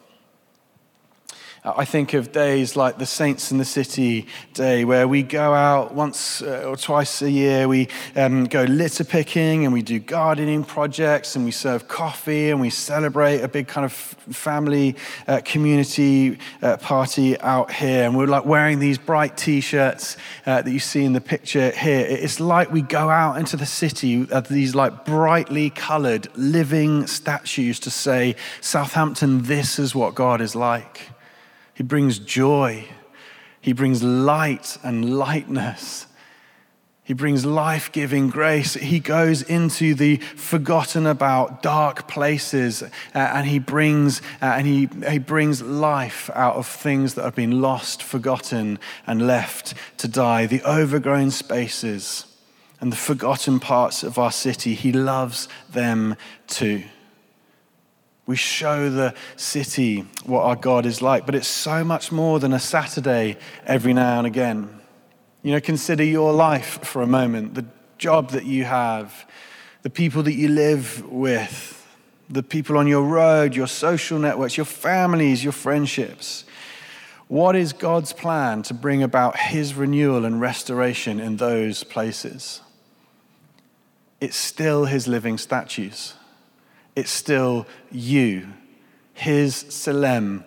I 1.66 1.84
think 1.84 2.14
of 2.14 2.32
days 2.32 2.76
like 2.76 3.00
the 3.00 3.08
Saints 3.08 3.52
in 3.52 3.58
the 3.58 3.66
City 3.66 4.28
Day, 4.54 4.86
where 4.86 5.08
we 5.08 5.24
go 5.24 5.52
out 5.56 5.96
once 5.96 6.44
uh, 6.44 6.64
or 6.68 6.78
twice 6.78 7.24
a 7.24 7.32
year. 7.32 7.68
We 7.68 7.88
um, 8.16 8.46
go 8.46 8.66
litter 8.66 9.04
picking 9.04 9.64
and 9.64 9.74
we 9.74 9.82
do 9.82 9.98
gardening 9.98 10.64
projects 10.64 11.36
and 11.36 11.44
we 11.44 11.50
serve 11.50 11.88
coffee 11.88 12.52
and 12.52 12.62
we 12.62 12.70
celebrate 12.70 13.42
a 13.42 13.48
big 13.48 13.68
kind 13.68 13.84
of 13.84 13.92
family 13.94 14.96
uh, 15.28 15.42
community 15.44 16.38
uh, 16.62 16.78
party 16.78 17.40
out 17.40 17.72
here. 17.72 18.04
And 18.04 18.16
we're 18.16 18.28
like 18.28 18.46
wearing 18.46 18.78
these 18.78 19.00
bright 19.00 19.36
t 19.36 19.60
shirts 19.60 20.18
uh, 20.46 20.62
that 20.62 20.72
you 20.72 20.80
see 20.80 21.04
in 21.04 21.14
the 21.14 21.22
picture 21.22 21.72
here. 21.72 22.06
It's 22.08 22.40
like 22.40 22.72
we 22.72 22.84
go 22.84 23.10
out 23.10 23.40
into 23.40 23.58
the 23.58 23.66
city 23.66 24.30
of 24.30 24.50
these 24.50 24.76
like 24.76 25.04
brightly 25.04 25.72
colored 25.72 26.28
living 26.36 27.08
statues 27.08 27.80
to 27.80 27.90
say, 27.90 28.36
Southampton, 28.62 29.42
this 29.44 29.80
is 29.80 29.96
what 29.96 30.14
God 30.14 30.42
is 30.42 30.56
like. 30.56 31.10
He 31.76 31.84
brings 31.84 32.18
joy. 32.18 32.88
He 33.62 33.74
brings 33.74 34.02
light 34.02 34.78
and 34.82 35.18
lightness. 35.18 36.08
He 37.04 37.14
brings 37.14 37.46
life 37.46 37.92
giving 37.92 38.30
grace. 38.30 38.74
He 38.74 39.00
goes 39.00 39.44
into 39.44 39.94
the 39.94 40.18
forgotten 40.18 41.06
about 41.06 41.62
dark 41.62 42.08
places 42.08 42.82
uh, 42.82 42.88
and 43.14 43.46
he 43.46 43.60
brings, 43.60 44.22
uh, 44.42 44.46
and 44.46 44.66
he, 44.66 44.90
he 45.08 45.20
brings 45.20 45.62
life 45.62 46.32
out 46.34 46.56
of 46.56 46.66
things 46.66 47.14
that 47.14 47.24
have 47.24 47.36
been 47.36 47.62
lost, 47.62 48.02
forgotten, 48.02 48.80
and 49.06 49.28
left 49.28 49.76
to 49.98 50.08
die. 50.08 50.48
The 50.48 50.64
overgrown 50.64 51.30
spaces 51.30 52.26
and 52.80 52.92
the 52.92 52.98
forgotten 52.98 53.60
parts 53.60 54.02
of 54.02 54.18
our 54.18 54.32
city, 54.32 54.74
he 54.74 54.92
loves 54.92 55.48
them 55.70 56.16
too. 56.48 56.86
We 58.28 58.36
show 58.36 58.90
the 58.90 59.14
city 59.36 60.02
what 60.26 60.42
our 60.42 60.56
God 60.56 60.86
is 60.86 61.02
like, 61.02 61.26
but 61.26 61.36
it's 61.36 61.48
so 61.48 61.84
much 61.84 62.12
more 62.12 62.40
than 62.40 62.54
a 62.54 62.60
Saturday 62.60 63.38
every 63.66 63.94
now 63.94 64.18
and 64.18 64.26
again. 64.26 64.82
You 65.44 65.52
know, 65.52 65.62
consider 65.62 66.04
your 66.04 66.34
life 66.34 66.80
for 66.84 67.04
a 67.04 67.08
moment, 67.08 67.54
the 67.54 67.66
job 68.00 68.32
that 68.32 68.46
you 68.46 68.64
have, 68.64 69.28
the 69.84 69.92
people 69.92 70.24
that 70.24 70.34
you 70.34 70.48
live 70.48 71.06
with, 71.08 71.86
the 72.28 72.42
people 72.42 72.80
on 72.80 72.88
your 72.88 73.04
road, 73.04 73.56
your 73.56 73.68
social 73.68 74.18
networks, 74.18 74.58
your 74.58 74.66
families, 74.66 75.44
your 75.44 75.54
friendships. 75.54 76.46
What 77.28 77.56
is 77.56 77.74
God's 77.74 78.12
plan 78.12 78.64
to 78.64 78.74
bring 78.74 79.04
about 79.04 79.38
his 79.38 79.76
renewal 79.76 80.26
and 80.26 80.42
restoration 80.42 81.20
in 81.20 81.38
those 81.38 81.84
places? 81.84 82.62
It's 84.20 84.36
still 84.36 84.86
his 84.86 85.08
living 85.08 85.38
statues 85.38 86.16
it's 86.96 87.12
still 87.12 87.68
you, 87.92 88.48
his 89.14 89.64
tselem, 89.66 90.44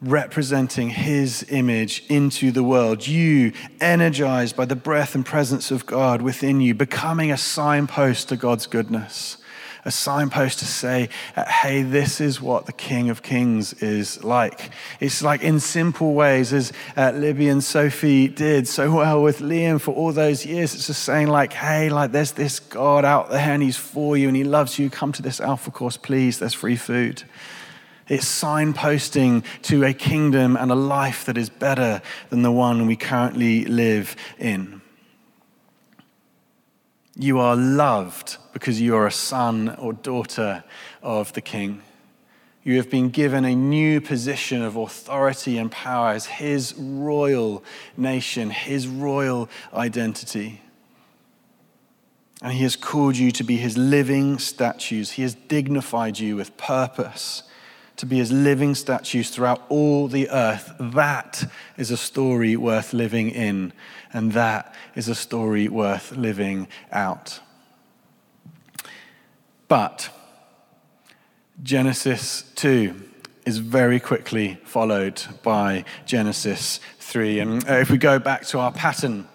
representing 0.00 0.90
his 0.90 1.46
image 1.48 2.04
into 2.08 2.52
the 2.52 2.62
world. 2.62 3.06
You, 3.06 3.52
energized 3.80 4.56
by 4.56 4.66
the 4.66 4.76
breath 4.76 5.14
and 5.14 5.24
presence 5.24 5.70
of 5.70 5.86
God 5.86 6.22
within 6.22 6.60
you, 6.60 6.74
becoming 6.74 7.32
a 7.32 7.36
signpost 7.36 8.28
to 8.28 8.36
God's 8.36 8.66
goodness 8.66 9.38
a 9.86 9.90
signpost 9.92 10.58
to 10.58 10.64
say, 10.64 11.08
uh, 11.36 11.44
hey, 11.44 11.82
this 11.82 12.20
is 12.20 12.42
what 12.42 12.66
the 12.66 12.72
King 12.72 13.08
of 13.08 13.22
Kings 13.22 13.72
is 13.74 14.22
like. 14.24 14.70
It's 14.98 15.22
like 15.22 15.42
in 15.42 15.60
simple 15.60 16.12
ways, 16.14 16.52
as 16.52 16.72
uh, 16.96 17.12
Libby 17.14 17.48
and 17.48 17.62
Sophie 17.62 18.26
did 18.26 18.66
so 18.66 18.90
well 18.90 19.22
with 19.22 19.38
Liam 19.38 19.80
for 19.80 19.94
all 19.94 20.12
those 20.12 20.44
years. 20.44 20.74
It's 20.74 20.88
just 20.88 21.04
saying, 21.04 21.28
like, 21.28 21.52
hey, 21.52 21.88
like, 21.88 22.10
there's 22.10 22.32
this 22.32 22.58
God 22.58 23.04
out 23.04 23.30
there 23.30 23.38
and 23.38 23.62
he's 23.62 23.76
for 23.76 24.16
you 24.16 24.26
and 24.26 24.36
he 24.36 24.42
loves 24.44 24.76
you. 24.76 24.90
Come 24.90 25.12
to 25.12 25.22
this 25.22 25.40
Alpha 25.40 25.70
course, 25.70 25.96
please. 25.96 26.40
There's 26.40 26.52
free 26.52 26.76
food. 26.76 27.22
It's 28.08 28.26
signposting 28.26 29.44
to 29.62 29.84
a 29.84 29.92
kingdom 29.92 30.56
and 30.56 30.72
a 30.72 30.76
life 30.76 31.24
that 31.26 31.38
is 31.38 31.48
better 31.48 32.02
than 32.30 32.42
the 32.42 32.52
one 32.52 32.86
we 32.86 32.96
currently 32.96 33.64
live 33.64 34.16
in. 34.38 34.75
You 37.18 37.38
are 37.38 37.56
loved 37.56 38.36
because 38.52 38.80
you 38.80 38.94
are 38.94 39.06
a 39.06 39.12
son 39.12 39.74
or 39.78 39.94
daughter 39.94 40.64
of 41.02 41.32
the 41.32 41.40
King. 41.40 41.82
You 42.62 42.76
have 42.76 42.90
been 42.90 43.08
given 43.08 43.44
a 43.44 43.54
new 43.54 44.00
position 44.00 44.60
of 44.60 44.76
authority 44.76 45.56
and 45.56 45.70
power 45.70 46.10
as 46.10 46.26
his 46.26 46.74
royal 46.76 47.64
nation, 47.96 48.50
his 48.50 48.86
royal 48.86 49.48
identity. 49.72 50.60
And 52.42 52.52
he 52.52 52.64
has 52.64 52.76
called 52.76 53.16
you 53.16 53.30
to 53.30 53.44
be 53.44 53.56
his 53.56 53.78
living 53.78 54.38
statues. 54.38 55.12
He 55.12 55.22
has 55.22 55.34
dignified 55.34 56.18
you 56.18 56.36
with 56.36 56.56
purpose 56.58 57.44
to 57.96 58.06
be 58.06 58.20
as 58.20 58.30
living 58.30 58.74
statues 58.74 59.30
throughout 59.30 59.62
all 59.68 60.08
the 60.08 60.28
earth. 60.30 60.72
That 60.78 61.50
is 61.76 61.90
a 61.90 61.96
story 61.96 62.56
worth 62.56 62.92
living 62.92 63.30
in, 63.30 63.72
and 64.12 64.32
that 64.32 64.74
is 64.94 65.08
a 65.08 65.14
story 65.14 65.68
worth 65.68 66.12
living 66.12 66.68
out. 66.92 67.40
But 69.68 70.10
Genesis 71.62 72.42
2 72.56 72.94
is 73.46 73.58
very 73.58 73.98
quickly 74.00 74.58
followed 74.64 75.22
by 75.42 75.84
Genesis 76.04 76.80
3. 76.98 77.40
And 77.40 77.64
if 77.68 77.90
we 77.90 77.98
go 77.98 78.18
back 78.18 78.44
to 78.48 78.58
our 78.58 78.72
pattern, 78.72 79.26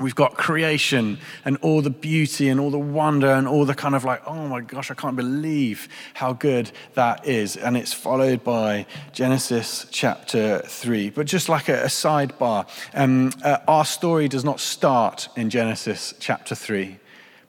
We've 0.00 0.14
got 0.14 0.36
creation 0.36 1.18
and 1.44 1.56
all 1.58 1.82
the 1.82 1.90
beauty 1.90 2.48
and 2.48 2.60
all 2.60 2.70
the 2.70 2.78
wonder 2.78 3.30
and 3.30 3.46
all 3.46 3.64
the 3.64 3.74
kind 3.74 3.94
of 3.94 4.04
like, 4.04 4.22
oh 4.26 4.46
my 4.46 4.60
gosh, 4.60 4.90
I 4.90 4.94
can't 4.94 5.16
believe 5.16 5.88
how 6.14 6.32
good 6.32 6.70
that 6.94 7.26
is. 7.26 7.56
And 7.56 7.76
it's 7.76 7.92
followed 7.92 8.42
by 8.44 8.86
Genesis 9.12 9.86
chapter 9.90 10.62
3. 10.64 11.10
But 11.10 11.26
just 11.26 11.48
like 11.48 11.68
a, 11.68 11.82
a 11.82 11.86
sidebar, 11.86 12.68
um, 12.94 13.32
uh, 13.42 13.58
our 13.66 13.84
story 13.84 14.28
does 14.28 14.44
not 14.44 14.60
start 14.60 15.28
in 15.36 15.50
Genesis 15.50 16.14
chapter 16.18 16.54
3, 16.54 16.98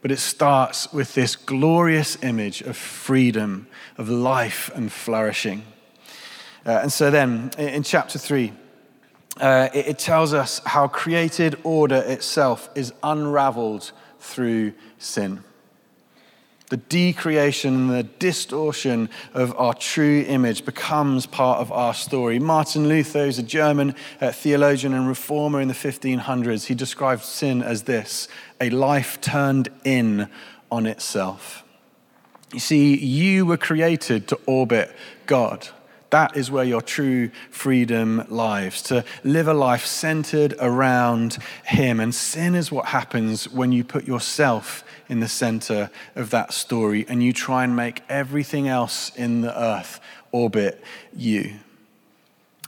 but 0.01 0.11
it 0.11 0.19
starts 0.19 0.91
with 0.91 1.13
this 1.13 1.35
glorious 1.35 2.21
image 2.23 2.61
of 2.61 2.75
freedom, 2.75 3.67
of 3.97 4.09
life 4.09 4.71
and 4.73 4.91
flourishing. 4.91 5.63
Uh, 6.65 6.79
and 6.81 6.91
so 6.91 7.09
then 7.09 7.51
in 7.57 7.83
chapter 7.83 8.19
3, 8.19 8.51
uh, 9.39 9.69
it, 9.73 9.87
it 9.87 9.99
tells 9.99 10.33
us 10.33 10.61
how 10.65 10.87
created 10.87 11.57
order 11.63 12.03
itself 12.05 12.69
is 12.75 12.93
unraveled 13.03 13.91
through 14.19 14.73
sin. 14.97 15.43
The 16.69 16.77
decreation 16.77 17.89
the 17.89 18.03
distortion 18.03 19.09
of 19.33 19.53
our 19.57 19.73
true 19.73 20.23
image 20.25 20.63
becomes 20.63 21.25
part 21.25 21.59
of 21.59 21.69
our 21.69 21.93
story. 21.93 22.39
Martin 22.39 22.87
Luther 22.87 23.25
is 23.25 23.37
a 23.37 23.43
German 23.43 23.93
uh, 24.21 24.31
theologian 24.31 24.93
and 24.93 25.05
reformer 25.05 25.59
in 25.59 25.67
the 25.67 25.73
1500s. 25.73 26.67
He 26.67 26.73
described 26.73 27.23
sin 27.23 27.61
as 27.61 27.83
this 27.83 28.29
a 28.61 28.69
life 28.69 29.19
turned 29.19 29.67
in 29.83 30.29
on 30.71 30.85
itself. 30.85 31.65
You 32.53 32.59
see, 32.59 32.95
you 32.97 33.45
were 33.45 33.57
created 33.57 34.29
to 34.29 34.39
orbit 34.45 34.95
God. 35.25 35.67
That 36.11 36.35
is 36.35 36.51
where 36.51 36.65
your 36.65 36.81
true 36.81 37.31
freedom 37.49 38.25
lies, 38.29 38.81
to 38.83 39.03
live 39.23 39.47
a 39.47 39.53
life 39.53 39.85
centered 39.85 40.55
around 40.59 41.37
Him. 41.63 41.99
And 41.99 42.13
sin 42.13 42.53
is 42.53 42.71
what 42.71 42.87
happens 42.87 43.49
when 43.49 43.71
you 43.71 43.83
put 43.83 44.05
yourself 44.05 44.83
in 45.07 45.21
the 45.21 45.27
center 45.27 45.89
of 46.15 46.29
that 46.29 46.53
story 46.53 47.05
and 47.07 47.23
you 47.23 47.33
try 47.33 47.63
and 47.63 47.75
make 47.75 48.03
everything 48.09 48.67
else 48.67 49.11
in 49.15 49.41
the 49.41 49.57
earth 49.59 49.99
orbit 50.31 50.83
you. 51.15 51.53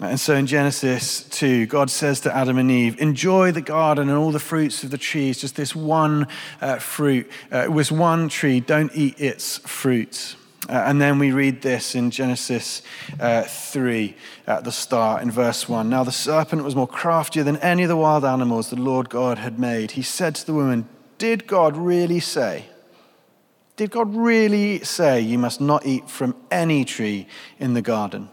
And 0.02 0.20
so 0.20 0.36
in 0.36 0.48
Genesis 0.48 1.24
2, 1.26 1.68
God 1.68 1.90
says 1.90 2.22
to 2.22 2.36
Adam 2.36 2.58
and 2.58 2.72
Eve, 2.72 3.00
Enjoy 3.00 3.52
the 3.52 3.62
garden 3.62 4.10
and 4.10 4.18
all 4.18 4.32
the 4.32 4.40
fruits 4.40 4.84
of 4.84 4.90
the 4.90 4.98
trees, 4.98 5.40
just 5.40 5.56
this 5.56 5.76
one 5.76 6.28
uh, 6.62 6.80
fruit. 6.80 7.30
Uh, 7.52 7.60
it 7.60 7.72
was 7.72 7.92
one 7.92 8.28
tree, 8.28 8.60
don't 8.60 8.92
eat 8.96 9.20
its 9.20 9.60
fruit. 9.60 10.36
Uh, 10.70 10.84
and 10.86 11.02
then 11.02 11.20
we 11.20 11.32
read 11.32 11.62
this 11.62 11.94
in 11.94 12.10
Genesis 12.10 12.82
uh, 13.20 13.44
3 13.44 14.16
at 14.48 14.64
the 14.64 14.72
start 14.72 15.22
in 15.22 15.30
verse 15.30 15.68
1. 15.68 15.90
Now 15.90 16.06
the 16.06 16.12
serpent 16.12 16.64
was 16.64 16.76
more 16.76 16.88
craftier 16.88 17.44
than 17.44 17.58
any 17.58 17.84
of 17.84 17.90
the 17.90 17.98
wild 17.98 18.24
animals 18.24 18.70
the 18.70 18.78
Lord 18.78 19.10
God 19.10 19.40
had 19.40 19.60
made. 19.60 19.92
He 19.92 20.02
said 20.02 20.36
to 20.36 20.46
the 20.46 20.54
woman, 20.54 20.88
Did 21.18 21.48
God 21.48 21.76
really 21.76 22.22
say? 22.22 22.66
Did 23.76 23.92
God 23.92 24.16
really 24.16 24.84
say 24.84 25.20
you 25.20 25.38
must 25.38 25.60
not 25.60 25.86
eat 25.86 26.10
from 26.10 26.36
any 26.50 26.86
tree 26.86 27.28
in 27.60 27.74
the 27.74 27.82
garden? 27.82 28.30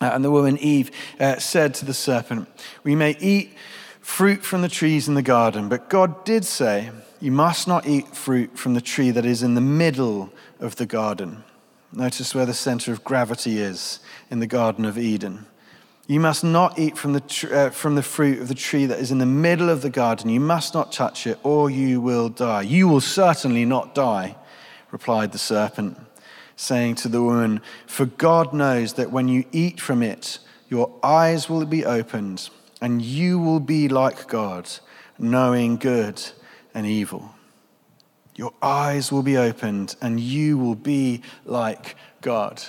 Uh, 0.00 0.10
and 0.14 0.24
the 0.24 0.30
woman 0.30 0.56
Eve 0.58 0.90
uh, 1.20 1.38
said 1.38 1.74
to 1.74 1.84
the 1.84 1.94
serpent, 1.94 2.48
We 2.82 2.94
may 2.94 3.16
eat 3.20 3.52
fruit 4.00 4.42
from 4.42 4.62
the 4.62 4.68
trees 4.68 5.06
in 5.06 5.14
the 5.14 5.22
garden, 5.22 5.68
but 5.68 5.90
God 5.90 6.24
did 6.24 6.44
say, 6.44 6.90
You 7.20 7.30
must 7.30 7.68
not 7.68 7.86
eat 7.86 8.16
fruit 8.16 8.58
from 8.58 8.74
the 8.74 8.80
tree 8.80 9.10
that 9.10 9.26
is 9.26 9.42
in 9.42 9.54
the 9.54 9.60
middle 9.60 10.32
of 10.62 10.76
the 10.76 10.86
garden. 10.86 11.44
Notice 11.92 12.34
where 12.34 12.46
the 12.46 12.54
center 12.54 12.92
of 12.92 13.04
gravity 13.04 13.58
is 13.58 14.00
in 14.30 14.38
the 14.38 14.46
Garden 14.46 14.84
of 14.84 14.96
Eden. 14.96 15.46
You 16.06 16.20
must 16.20 16.42
not 16.42 16.78
eat 16.78 16.96
from 16.96 17.12
the, 17.12 17.20
tr- 17.20 17.54
uh, 17.54 17.70
from 17.70 17.96
the 17.96 18.02
fruit 18.02 18.40
of 18.40 18.48
the 18.48 18.54
tree 18.54 18.86
that 18.86 18.98
is 18.98 19.10
in 19.10 19.18
the 19.18 19.26
middle 19.26 19.68
of 19.68 19.82
the 19.82 19.90
garden. 19.90 20.30
You 20.30 20.40
must 20.40 20.72
not 20.74 20.90
touch 20.90 21.26
it, 21.26 21.38
or 21.42 21.68
you 21.68 22.00
will 22.00 22.28
die. 22.28 22.62
You 22.62 22.88
will 22.88 23.00
certainly 23.00 23.64
not 23.64 23.94
die, 23.94 24.36
replied 24.90 25.32
the 25.32 25.38
serpent, 25.38 25.98
saying 26.56 26.96
to 26.96 27.08
the 27.08 27.22
woman, 27.22 27.60
For 27.86 28.06
God 28.06 28.52
knows 28.52 28.94
that 28.94 29.12
when 29.12 29.28
you 29.28 29.44
eat 29.52 29.80
from 29.80 30.02
it, 30.02 30.38
your 30.68 30.92
eyes 31.02 31.48
will 31.48 31.66
be 31.66 31.84
opened, 31.84 32.48
and 32.80 33.02
you 33.02 33.38
will 33.38 33.60
be 33.60 33.88
like 33.88 34.28
God, 34.28 34.68
knowing 35.18 35.76
good 35.76 36.22
and 36.74 36.86
evil. 36.86 37.34
Your 38.42 38.54
eyes 38.60 39.12
will 39.12 39.22
be 39.22 39.36
opened 39.36 39.94
and 40.02 40.18
you 40.18 40.58
will 40.58 40.74
be 40.74 41.22
like 41.44 41.94
God. 42.22 42.60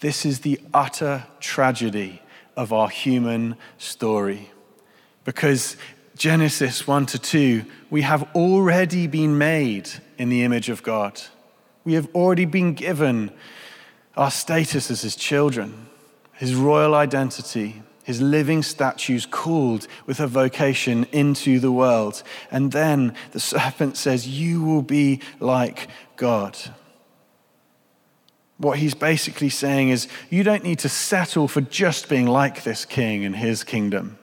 This 0.00 0.26
is 0.26 0.40
the 0.40 0.60
utter 0.74 1.24
tragedy 1.40 2.20
of 2.58 2.74
our 2.74 2.90
human 2.90 3.56
story. 3.78 4.50
Because 5.24 5.78
Genesis 6.14 6.86
1 6.86 7.06
to 7.06 7.18
2, 7.18 7.64
we 7.88 8.02
have 8.02 8.28
already 8.34 9.06
been 9.06 9.38
made 9.38 9.88
in 10.18 10.28
the 10.28 10.42
image 10.42 10.68
of 10.68 10.82
God. 10.82 11.18
We 11.86 11.94
have 11.94 12.14
already 12.14 12.44
been 12.44 12.74
given 12.74 13.30
our 14.18 14.30
status 14.30 14.90
as 14.90 15.00
his 15.00 15.16
children, 15.16 15.86
his 16.34 16.54
royal 16.54 16.94
identity, 16.94 17.82
his 18.04 18.20
living 18.20 18.62
statues 18.62 19.26
called 19.26 19.88
with 20.06 20.20
a 20.20 20.26
vocation 20.26 21.06
into 21.10 21.58
the 21.58 21.72
world. 21.72 22.22
And 22.50 22.70
then 22.70 23.14
the 23.32 23.40
serpent 23.40 23.96
says, 23.96 24.28
You 24.28 24.62
will 24.62 24.82
be 24.82 25.20
like 25.40 25.88
God. 26.16 26.56
What 28.58 28.78
he's 28.78 28.94
basically 28.94 29.48
saying 29.48 29.88
is, 29.88 30.06
You 30.30 30.44
don't 30.44 30.62
need 30.62 30.78
to 30.80 30.88
settle 30.88 31.48
for 31.48 31.62
just 31.62 32.08
being 32.08 32.26
like 32.26 32.62
this 32.62 32.84
king 32.84 33.24
and 33.24 33.34
his 33.34 33.64
kingdom. 33.64 34.18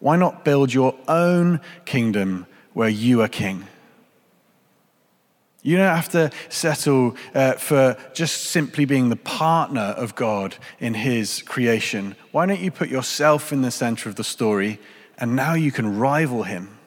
Why 0.00 0.16
not 0.16 0.44
build 0.44 0.72
your 0.72 0.94
own 1.08 1.60
kingdom 1.86 2.46
where 2.74 2.88
you 2.88 3.22
are 3.22 3.28
king? 3.28 3.66
You 5.68 5.76
don't 5.76 5.94
have 5.94 6.08
to 6.12 6.30
settle 6.48 7.14
uh, 7.34 7.52
for 7.52 7.98
just 8.14 8.44
simply 8.44 8.86
being 8.86 9.10
the 9.10 9.16
partner 9.16 9.92
of 9.98 10.14
God 10.14 10.56
in 10.80 10.94
His 10.94 11.42
creation. 11.42 12.16
Why 12.32 12.46
don't 12.46 12.60
you 12.60 12.70
put 12.70 12.88
yourself 12.88 13.52
in 13.52 13.60
the 13.60 13.70
center 13.70 14.08
of 14.08 14.14
the 14.14 14.24
story 14.24 14.78
and 15.18 15.36
now 15.36 15.52
you 15.52 15.70
can 15.70 15.98
rival 15.98 16.44
Him? 16.44 16.78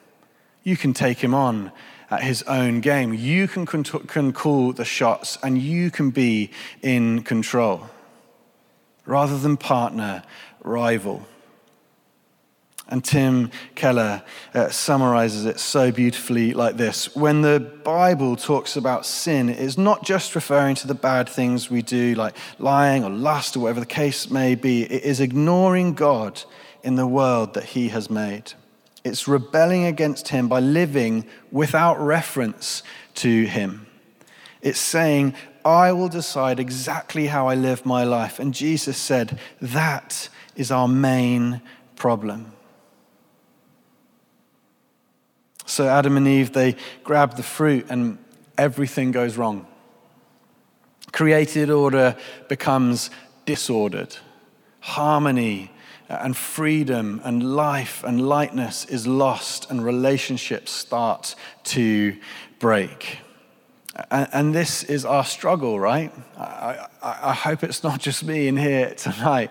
You 0.64 0.76
can 0.76 0.94
take 0.94 1.18
Him 1.18 1.32
on 1.32 1.70
at 2.10 2.24
His 2.24 2.42
own 2.42 2.80
game. 2.80 3.14
You 3.14 3.46
can, 3.46 3.66
can 3.66 4.32
call 4.32 4.72
the 4.72 4.84
shots 4.84 5.38
and 5.44 5.58
you 5.58 5.92
can 5.92 6.10
be 6.10 6.50
in 6.82 7.22
control. 7.22 7.88
Rather 9.06 9.38
than 9.38 9.56
partner, 9.58 10.24
rival. 10.64 11.24
And 12.92 13.02
Tim 13.02 13.50
Keller 13.74 14.22
uh, 14.52 14.68
summarizes 14.68 15.46
it 15.46 15.58
so 15.58 15.90
beautifully 15.90 16.52
like 16.52 16.76
this 16.76 17.16
When 17.16 17.40
the 17.40 17.58
Bible 17.84 18.36
talks 18.36 18.76
about 18.76 19.06
sin, 19.06 19.48
it 19.48 19.58
is 19.58 19.78
not 19.78 20.04
just 20.04 20.34
referring 20.34 20.74
to 20.76 20.86
the 20.86 20.94
bad 20.94 21.26
things 21.26 21.70
we 21.70 21.80
do, 21.80 22.14
like 22.14 22.36
lying 22.58 23.02
or 23.02 23.08
lust 23.08 23.56
or 23.56 23.60
whatever 23.60 23.80
the 23.80 23.86
case 23.86 24.30
may 24.30 24.54
be, 24.54 24.82
it 24.82 25.04
is 25.04 25.20
ignoring 25.20 25.94
God 25.94 26.42
in 26.82 26.96
the 26.96 27.06
world 27.06 27.54
that 27.54 27.64
He 27.64 27.88
has 27.88 28.10
made. 28.10 28.52
It's 29.04 29.26
rebelling 29.26 29.84
against 29.84 30.28
Him 30.28 30.46
by 30.46 30.60
living 30.60 31.24
without 31.50 31.98
reference 31.98 32.82
to 33.14 33.44
Him. 33.46 33.86
It's 34.60 34.78
saying, 34.78 35.34
I 35.64 35.92
will 35.92 36.10
decide 36.10 36.60
exactly 36.60 37.28
how 37.28 37.48
I 37.48 37.54
live 37.54 37.86
my 37.86 38.04
life. 38.04 38.38
And 38.38 38.52
Jesus 38.52 38.98
said, 38.98 39.38
that 39.62 40.28
is 40.56 40.70
our 40.70 40.88
main 40.88 41.62
problem. 41.96 42.52
So 45.72 45.88
Adam 45.88 46.18
and 46.18 46.28
Eve, 46.28 46.52
they 46.52 46.76
grab 47.02 47.36
the 47.36 47.42
fruit 47.42 47.86
and 47.88 48.18
everything 48.58 49.10
goes 49.10 49.38
wrong. 49.38 49.66
Created 51.12 51.70
order 51.70 52.14
becomes 52.48 53.08
disordered. 53.46 54.16
Harmony 54.80 55.70
and 56.08 56.36
freedom 56.36 57.22
and 57.24 57.56
life 57.56 58.04
and 58.04 58.28
lightness 58.28 58.84
is 58.84 59.06
lost, 59.06 59.70
and 59.70 59.82
relationships 59.82 60.70
start 60.70 61.34
to 61.64 62.18
break. 62.58 63.18
And, 64.10 64.54
this 64.54 64.84
is 64.84 65.06
our 65.06 65.24
struggle, 65.24 65.80
right? 65.80 66.12
I, 66.38 67.34
hope 67.34 67.62
it's 67.62 67.82
not 67.82 68.00
just 68.00 68.24
me 68.24 68.48
in 68.48 68.56
here 68.56 68.94
tonight. 68.94 69.50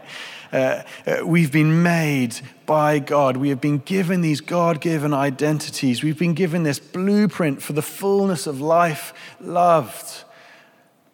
Uh, 0.51 0.83
uh, 1.07 1.25
we've 1.25 1.51
been 1.51 1.81
made 1.81 2.35
by 2.65 2.99
God. 2.99 3.37
We 3.37 3.49
have 3.49 3.61
been 3.61 3.77
given 3.79 4.21
these 4.21 4.41
God 4.41 4.81
given 4.81 5.13
identities. 5.13 6.03
We've 6.03 6.19
been 6.19 6.33
given 6.33 6.63
this 6.63 6.79
blueprint 6.79 7.61
for 7.61 7.73
the 7.73 7.81
fullness 7.81 8.47
of 8.47 8.59
life 8.59 9.13
loved. 9.39 10.23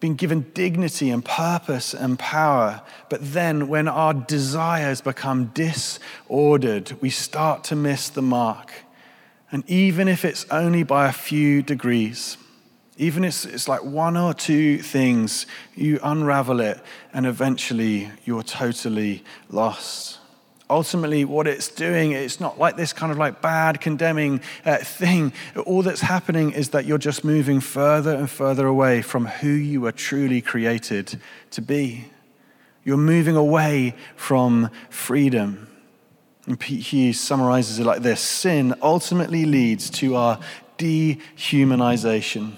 been 0.00 0.14
given 0.14 0.46
dignity 0.54 1.10
and 1.10 1.24
purpose 1.24 1.94
and 1.94 2.18
power. 2.18 2.82
But 3.08 3.32
then, 3.32 3.68
when 3.68 3.88
our 3.88 4.14
desires 4.14 5.00
become 5.00 5.46
disordered, 5.54 6.96
we 7.00 7.10
start 7.10 7.64
to 7.64 7.76
miss 7.76 8.08
the 8.08 8.22
mark. 8.22 8.72
And 9.50 9.68
even 9.68 10.08
if 10.08 10.24
it's 10.24 10.46
only 10.50 10.82
by 10.82 11.08
a 11.08 11.12
few 11.12 11.62
degrees, 11.62 12.36
even 12.98 13.24
if 13.24 13.46
it's 13.46 13.68
like 13.68 13.84
one 13.84 14.16
or 14.16 14.34
two 14.34 14.78
things, 14.78 15.46
you 15.76 16.00
unravel 16.02 16.60
it 16.60 16.80
and 17.14 17.26
eventually 17.26 18.10
you're 18.24 18.42
totally 18.42 19.22
lost. 19.48 20.18
Ultimately 20.68 21.24
what 21.24 21.46
it's 21.46 21.68
doing 21.68 22.12
it's 22.12 22.40
not 22.40 22.58
like 22.58 22.76
this 22.76 22.92
kind 22.92 23.10
of 23.10 23.16
like 23.16 23.40
bad 23.40 23.80
condemning 23.80 24.40
uh, 24.66 24.78
thing. 24.78 25.32
All 25.64 25.82
that's 25.82 26.00
happening 26.00 26.50
is 26.50 26.70
that 26.70 26.86
you're 26.86 26.98
just 26.98 27.24
moving 27.24 27.60
further 27.60 28.14
and 28.14 28.28
further 28.28 28.66
away 28.66 29.00
from 29.00 29.26
who 29.26 29.48
you 29.48 29.80
were 29.80 29.92
truly 29.92 30.42
created 30.42 31.20
to 31.52 31.62
be. 31.62 32.06
You're 32.84 32.96
moving 32.96 33.36
away 33.36 33.94
from 34.16 34.70
freedom. 34.90 35.68
And 36.46 36.58
pete 36.58 36.86
hughes 36.86 37.20
summarizes 37.20 37.78
it 37.78 37.84
like 37.84 38.02
this. 38.02 38.20
Sin 38.20 38.74
ultimately 38.82 39.44
leads 39.44 39.88
to 39.90 40.16
our 40.16 40.40
dehumanization 40.78 42.56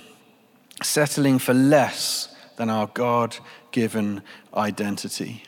settling 0.82 1.38
for 1.38 1.54
less 1.54 2.34
than 2.56 2.70
our 2.70 2.86
god-given 2.88 4.22
identity 4.54 5.42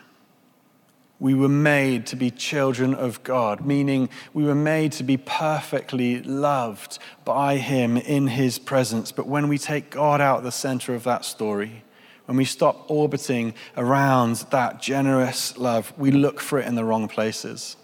we 1.23 1.35
were 1.35 1.49
made 1.49 2.05
to 2.05 2.17
be 2.17 2.33
children 2.33 2.95
of 2.95 3.23
God, 3.23 3.65
meaning 3.65 4.09
we 4.35 4.43
were 4.43 4.57
made 4.57 4.91
to 4.91 5.05
be 5.05 5.17
perfectly 5.17 6.21
loved 6.21 6.99
by 7.25 7.59
Him 7.59 7.97
in 7.97 8.27
His 8.27 8.59
presence. 8.59 9.13
But 9.13 9.29
when 9.29 9.47
we 9.47 9.57
take 9.57 9.89
God 9.89 10.21
out 10.21 10.39
of 10.39 10.45
the 10.45 10.51
center 10.51 10.97
of 10.97 11.05
that 11.05 11.25
story, 11.25 11.85
when 12.25 12.37
we 12.37 12.45
stop 12.45 12.91
orbiting 12.91 13.55
around 13.77 14.39
that 14.51 14.83
generous 14.83 15.57
love, 15.57 15.93
we 15.97 16.11
look 16.11 16.41
for 16.41 16.59
it 16.59 16.67
in 16.67 16.75
the 16.75 16.85
wrong 16.85 17.07
places 17.07 17.77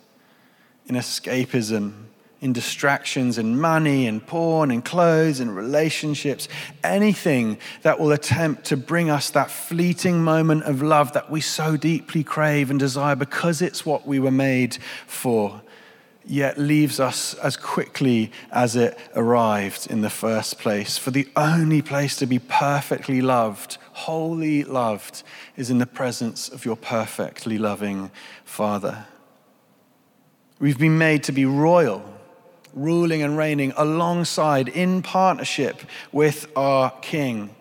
in 0.86 0.96
escapism, 0.96 2.06
in 2.40 2.52
distractions, 2.52 3.36
in 3.36 3.60
money, 3.60 4.06
in 4.06 4.20
porn, 4.20 4.70
in 4.70 4.80
clothes, 4.80 5.40
in 5.40 5.50
relationships, 5.50 6.48
anything 6.84 7.58
that 7.82 7.98
will 7.98 8.12
attempt 8.12 8.64
to 8.66 8.76
bring 8.76 9.10
us 9.10 9.30
that 9.30 9.50
fleeting 9.50 10.22
moment 10.22 10.62
of 10.62 10.80
love 10.80 11.12
that 11.14 11.30
we 11.30 11.40
so 11.40 11.76
deeply 11.76 12.22
crave 12.22 12.70
and 12.70 12.78
desire 12.78 13.16
because 13.16 13.60
it's 13.60 13.84
what 13.84 14.06
we 14.06 14.20
were 14.20 14.30
made 14.30 14.76
for, 15.06 15.60
yet 16.24 16.58
leaves 16.58 17.00
us 17.00 17.34
as 17.34 17.56
quickly 17.56 18.30
as 18.52 18.76
it 18.76 18.96
arrived 19.16 19.90
in 19.90 20.02
the 20.02 20.10
first 20.10 20.60
place. 20.60 20.96
For 20.96 21.10
the 21.10 21.26
only 21.34 21.82
place 21.82 22.16
to 22.18 22.26
be 22.26 22.38
perfectly 22.38 23.20
loved, 23.20 23.78
wholly 23.92 24.62
loved, 24.62 25.24
is 25.56 25.70
in 25.70 25.78
the 25.78 25.86
presence 25.86 26.48
of 26.48 26.64
your 26.64 26.76
perfectly 26.76 27.58
loving 27.58 28.12
Father. 28.44 29.06
We've 30.60 30.78
been 30.78 30.98
made 30.98 31.24
to 31.24 31.32
be 31.32 31.44
royal 31.44 32.14
ruling 32.78 33.22
and 33.22 33.36
reigning 33.36 33.72
alongside, 33.76 34.68
in 34.68 35.02
partnership 35.02 35.82
with 36.12 36.46
our 36.56 36.90
King. 37.00 37.54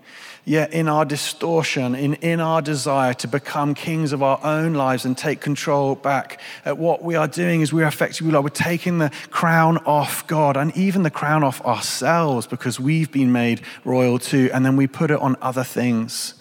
Yet, 0.47 0.71
in 0.71 0.87
our 0.87 1.03
distortion, 1.03 1.93
in, 1.93 2.13
in 2.13 2.39
our 2.39 2.61
desire 2.61 3.13
to 3.15 3.27
become 3.27 3.73
kings 3.73 4.13
of 4.13 4.23
our 4.23 4.39
own 4.45 4.75
lives 4.75 5.03
and 5.03 5.17
take 5.17 5.41
control 5.41 5.95
back, 5.95 6.39
at 6.63 6.77
what 6.77 7.03
we 7.03 7.15
are 7.15 7.27
doing 7.27 7.59
is 7.59 7.73
we're 7.73 7.85
effectively 7.85 8.31
like 8.31 8.43
we're 8.43 8.49
taking 8.49 8.99
the 8.99 9.11
crown 9.29 9.77
off 9.79 10.25
God 10.25 10.55
and 10.55 10.73
even 10.77 11.03
the 11.03 11.09
crown 11.09 11.43
off 11.43 11.59
ourselves 11.65 12.47
because 12.47 12.79
we've 12.79 13.11
been 13.11 13.33
made 13.33 13.59
royal 13.83 14.19
too. 14.19 14.49
And 14.53 14.65
then 14.65 14.77
we 14.77 14.87
put 14.87 15.11
it 15.11 15.19
on 15.19 15.35
other 15.41 15.65
things. 15.65 16.35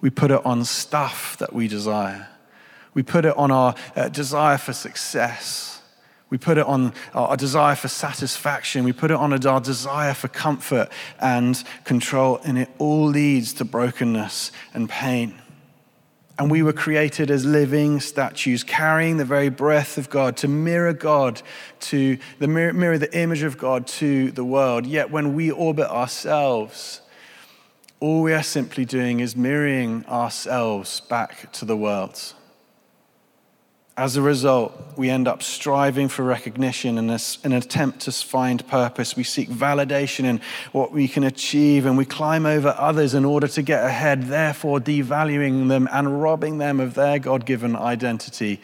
We 0.00 0.10
put 0.10 0.32
it 0.32 0.44
on 0.44 0.64
stuff 0.64 1.36
that 1.38 1.52
we 1.52 1.68
desire. 1.68 2.26
We 2.92 3.04
put 3.04 3.24
it 3.24 3.36
on 3.36 3.52
our 3.52 3.76
uh, 3.94 4.08
desire 4.08 4.58
for 4.58 4.72
success 4.72 5.73
we 6.34 6.38
put 6.38 6.58
it 6.58 6.66
on 6.66 6.92
our 7.14 7.36
desire 7.36 7.76
for 7.76 7.86
satisfaction. 7.86 8.82
We 8.82 8.92
put 8.92 9.12
it 9.12 9.16
on 9.16 9.46
our 9.46 9.60
desire 9.60 10.14
for 10.14 10.26
comfort 10.26 10.88
and 11.20 11.62
control, 11.84 12.40
and 12.44 12.58
it 12.58 12.70
all 12.78 13.04
leads 13.04 13.52
to 13.52 13.64
brokenness 13.64 14.50
and 14.74 14.90
pain. 14.90 15.40
And 16.36 16.50
we 16.50 16.64
were 16.64 16.72
created 16.72 17.30
as 17.30 17.44
living 17.44 18.00
statues, 18.00 18.64
carrying 18.64 19.16
the 19.16 19.24
very 19.24 19.48
breath 19.48 19.96
of 19.96 20.10
God 20.10 20.36
to 20.38 20.48
mirror 20.48 20.92
God, 20.92 21.40
to 21.82 22.18
the 22.40 22.48
mirror, 22.48 22.72
mirror 22.72 22.98
the 22.98 23.16
image 23.16 23.44
of 23.44 23.56
God 23.56 23.86
to 24.02 24.32
the 24.32 24.44
world. 24.44 24.86
Yet 24.86 25.12
when 25.12 25.36
we 25.36 25.52
orbit 25.52 25.88
ourselves, 25.88 27.00
all 28.00 28.22
we 28.22 28.32
are 28.32 28.42
simply 28.42 28.84
doing 28.84 29.20
is 29.20 29.36
mirroring 29.36 30.04
ourselves 30.06 30.98
back 30.98 31.52
to 31.52 31.64
the 31.64 31.76
world. 31.76 32.34
As 33.96 34.16
a 34.16 34.22
result, 34.22 34.72
we 34.96 35.08
end 35.08 35.28
up 35.28 35.40
striving 35.40 36.08
for 36.08 36.24
recognition 36.24 36.98
in 36.98 37.10
an 37.10 37.52
attempt 37.52 38.00
to 38.00 38.12
find 38.12 38.66
purpose. 38.66 39.14
We 39.14 39.22
seek 39.22 39.48
validation 39.48 40.24
in 40.24 40.40
what 40.72 40.90
we 40.90 41.06
can 41.06 41.22
achieve, 41.22 41.86
and 41.86 41.96
we 41.96 42.04
climb 42.04 42.44
over 42.44 42.74
others 42.76 43.14
in 43.14 43.24
order 43.24 43.46
to 43.46 43.62
get 43.62 43.84
ahead, 43.84 44.24
therefore 44.24 44.80
devaluing 44.80 45.68
them 45.68 45.88
and 45.92 46.20
robbing 46.20 46.58
them 46.58 46.80
of 46.80 46.94
their 46.94 47.20
God 47.20 47.46
given 47.46 47.76
identity, 47.76 48.60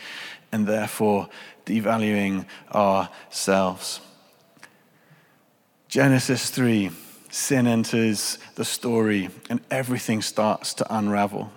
and 0.51 0.67
therefore 0.67 1.29
devaluing 1.65 2.45
ourselves. 2.75 4.01
Genesis 5.87 6.51
3 6.51 6.91
sin 7.31 7.69
enters 7.69 8.39
the 8.57 8.65
story, 8.65 9.31
and 9.49 9.61
everything 9.71 10.23
starts 10.23 10.75
to 10.75 10.93
unravel. 10.93 11.53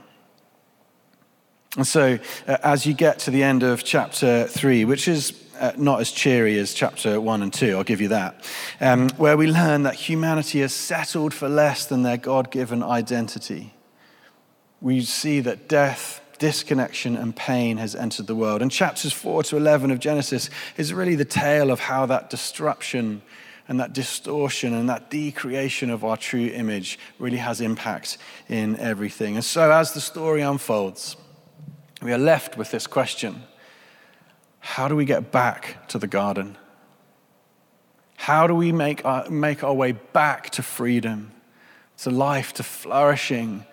And 1.75 1.87
so, 1.87 2.19
uh, 2.47 2.57
as 2.63 2.85
you 2.85 2.93
get 2.93 3.17
to 3.19 3.31
the 3.31 3.41
end 3.41 3.63
of 3.63 3.83
chapter 3.83 4.45
three, 4.45 4.85
which 4.85 5.07
is 5.07 5.33
uh, 5.59 5.71
not 5.75 6.01
as 6.01 6.11
cheery 6.11 6.59
as 6.59 6.71
chapter 6.71 7.19
one 7.19 7.41
and 7.41 7.51
two, 7.51 7.75
I'll 7.75 7.83
give 7.83 7.99
you 7.99 8.09
that, 8.09 8.45
um, 8.79 9.09
where 9.11 9.35
we 9.35 9.47
learn 9.47 9.81
that 9.83 9.95
humanity 9.95 10.59
has 10.59 10.71
settled 10.71 11.33
for 11.33 11.49
less 11.49 11.85
than 11.85 12.03
their 12.03 12.17
God 12.17 12.51
given 12.51 12.83
identity. 12.83 13.73
We 14.81 15.01
see 15.01 15.39
that 15.39 15.67
death, 15.67 16.21
disconnection, 16.37 17.15
and 17.15 17.35
pain 17.35 17.77
has 17.77 17.95
entered 17.95 18.27
the 18.27 18.35
world. 18.35 18.61
And 18.61 18.71
chapters 18.71 19.11
four 19.11 19.41
to 19.43 19.57
11 19.57 19.89
of 19.89 19.99
Genesis 19.99 20.51
is 20.77 20.93
really 20.93 21.15
the 21.15 21.25
tale 21.25 21.71
of 21.71 21.79
how 21.79 22.05
that 22.05 22.29
disruption 22.29 23.23
and 23.67 23.79
that 23.79 23.93
distortion 23.93 24.75
and 24.75 24.89
that 24.89 25.09
decreation 25.09 25.89
of 25.89 26.03
our 26.03 26.17
true 26.17 26.51
image 26.53 26.99
really 27.17 27.37
has 27.37 27.61
impact 27.61 28.19
in 28.47 28.77
everything. 28.77 29.35
And 29.35 29.43
so, 29.43 29.71
as 29.71 29.93
the 29.93 30.01
story 30.01 30.41
unfolds, 30.41 31.15
we 32.03 32.11
are 32.11 32.17
left 32.17 32.57
with 32.57 32.71
this 32.71 32.85
question 32.85 33.43
How 34.59 34.87
do 34.87 34.95
we 34.95 35.05
get 35.05 35.31
back 35.31 35.87
to 35.89 35.97
the 35.97 36.07
garden? 36.07 36.57
How 38.17 38.47
do 38.47 38.55
we 38.55 38.71
make 38.71 39.03
our, 39.05 39.29
make 39.29 39.63
our 39.63 39.73
way 39.73 39.91
back 39.91 40.49
to 40.51 40.63
freedom, 40.63 41.31
to 41.97 42.09
life, 42.09 42.53
to 42.53 42.63
flourishing, 42.63 43.65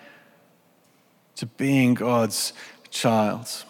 to 1.37 1.47
being 1.47 1.95
God's 1.95 2.53
child? 2.91 3.65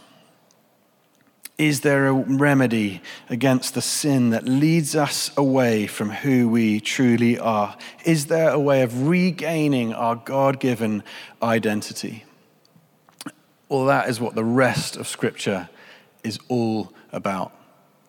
Is 1.59 1.83
there 1.83 2.07
a 2.07 2.15
remedy 2.15 3.03
against 3.29 3.75
the 3.75 3.83
sin 3.83 4.31
that 4.31 4.49
leads 4.49 4.97
us 4.97 5.31
away 5.37 5.87
from 5.87 6.09
who 6.09 6.49
we 6.49 6.81
truly 6.81 7.39
are? 7.39 7.77
Is 8.07 8.27
there 8.27 8.49
a 8.49 8.59
way 8.59 8.81
of 8.81 9.07
regaining 9.07 9.93
our 9.93 10.17
God 10.17 10.59
given 10.59 11.03
identity? 11.43 12.25
Well, 13.71 13.85
that 13.85 14.09
is 14.09 14.19
what 14.19 14.35
the 14.35 14.45
rest 14.45 14.97
of 14.97 15.07
Scripture 15.07 15.69
is 16.25 16.41
all 16.49 16.93
about. 17.13 17.53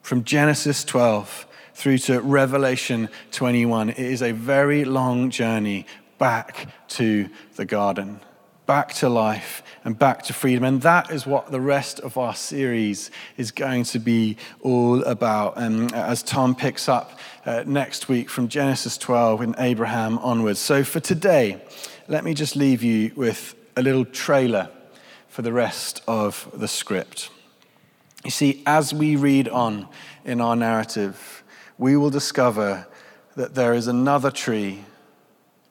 From 0.01 0.23
Genesis 0.23 0.83
12 0.83 1.45
through 1.75 1.99
to 1.99 2.19
Revelation 2.19 3.09
21, 3.29 3.91
it 3.91 3.99
is 3.99 4.23
a 4.23 4.31
very 4.31 4.85
long 4.85 5.29
journey 5.29 5.85
back 6.17 6.67
to 6.87 7.29
the 7.57 7.65
garden, 7.65 8.21
back 8.65 8.91
to 8.95 9.09
life, 9.09 9.61
and 9.83 9.99
back 9.99 10.23
to 10.23 10.33
freedom. 10.33 10.63
And 10.63 10.81
that 10.81 11.11
is 11.11 11.27
what 11.27 11.51
the 11.51 11.61
rest 11.61 11.99
of 11.99 12.17
our 12.17 12.33
series 12.33 13.11
is 13.37 13.51
going 13.51 13.83
to 13.83 13.99
be 13.99 14.37
all 14.61 15.03
about. 15.03 15.59
And 15.59 15.93
as 15.93 16.23
Tom 16.23 16.55
picks 16.55 16.89
up 16.89 17.19
uh, 17.45 17.65
next 17.67 18.09
week 18.09 18.31
from 18.31 18.47
Genesis 18.47 18.97
12 18.97 19.43
in 19.43 19.55
Abraham 19.59 20.17
onwards. 20.17 20.57
So 20.57 20.83
for 20.83 20.99
today, 20.99 21.61
let 22.07 22.23
me 22.23 22.33
just 22.33 22.55
leave 22.55 22.81
you 22.81 23.11
with 23.15 23.53
a 23.77 23.83
little 23.83 24.05
trailer 24.05 24.67
for 25.31 25.41
the 25.41 25.53
rest 25.53 26.01
of 26.09 26.49
the 26.53 26.67
script. 26.67 27.29
You 28.25 28.31
see, 28.31 28.61
as 28.65 28.93
we 28.93 29.15
read 29.15 29.47
on 29.47 29.87
in 30.25 30.41
our 30.41 30.57
narrative, 30.57 31.41
we 31.77 31.95
will 31.95 32.09
discover 32.09 32.85
that 33.37 33.55
there 33.55 33.73
is 33.73 33.87
another 33.87 34.29
tree 34.29 34.83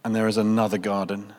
and 0.02 0.16
there 0.16 0.26
is 0.26 0.38
another 0.38 0.78
garden. 0.78 1.34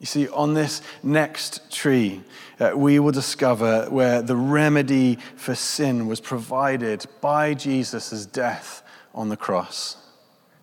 You 0.00 0.06
see, 0.06 0.28
on 0.28 0.54
this 0.54 0.82
next 1.04 1.72
tree, 1.72 2.22
uh, 2.58 2.72
we 2.74 2.98
will 2.98 3.12
discover 3.12 3.86
where 3.88 4.20
the 4.20 4.36
remedy 4.36 5.18
for 5.36 5.54
sin 5.54 6.08
was 6.08 6.20
provided 6.20 7.06
by 7.20 7.54
Jesus' 7.54 8.26
death 8.26 8.82
on 9.14 9.28
the 9.28 9.36
cross. 9.36 9.98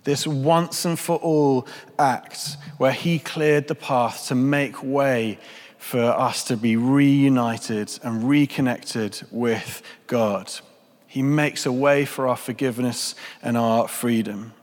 This 0.03 0.27
once 0.27 0.83
and 0.83 0.99
for 0.99 1.15
all 1.15 1.65
act 1.97 2.57
where 2.77 2.91
he 2.91 3.19
cleared 3.19 3.69
the 3.69 3.75
path 3.75 4.27
to 4.27 4.35
make 4.35 4.83
way 4.83 5.39
for 5.83 5.99
us 5.99 6.45
to 6.45 6.55
be 6.55 6.77
reunited 6.77 7.99
and 8.03 8.27
reconnected 8.27 9.21
with 9.31 9.81
God. 10.07 10.49
He 11.07 11.21
makes 11.21 11.65
a 11.65 11.73
way 11.73 12.05
for 12.05 12.25
our 12.25 12.37
forgiveness 12.37 13.15
and 13.41 13.57
our 13.57 13.89
freedom. 13.89 14.53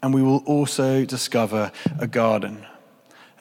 And 0.00 0.14
we 0.14 0.22
will 0.22 0.44
also 0.46 1.04
discover 1.04 1.72
a 1.98 2.06
garden 2.06 2.64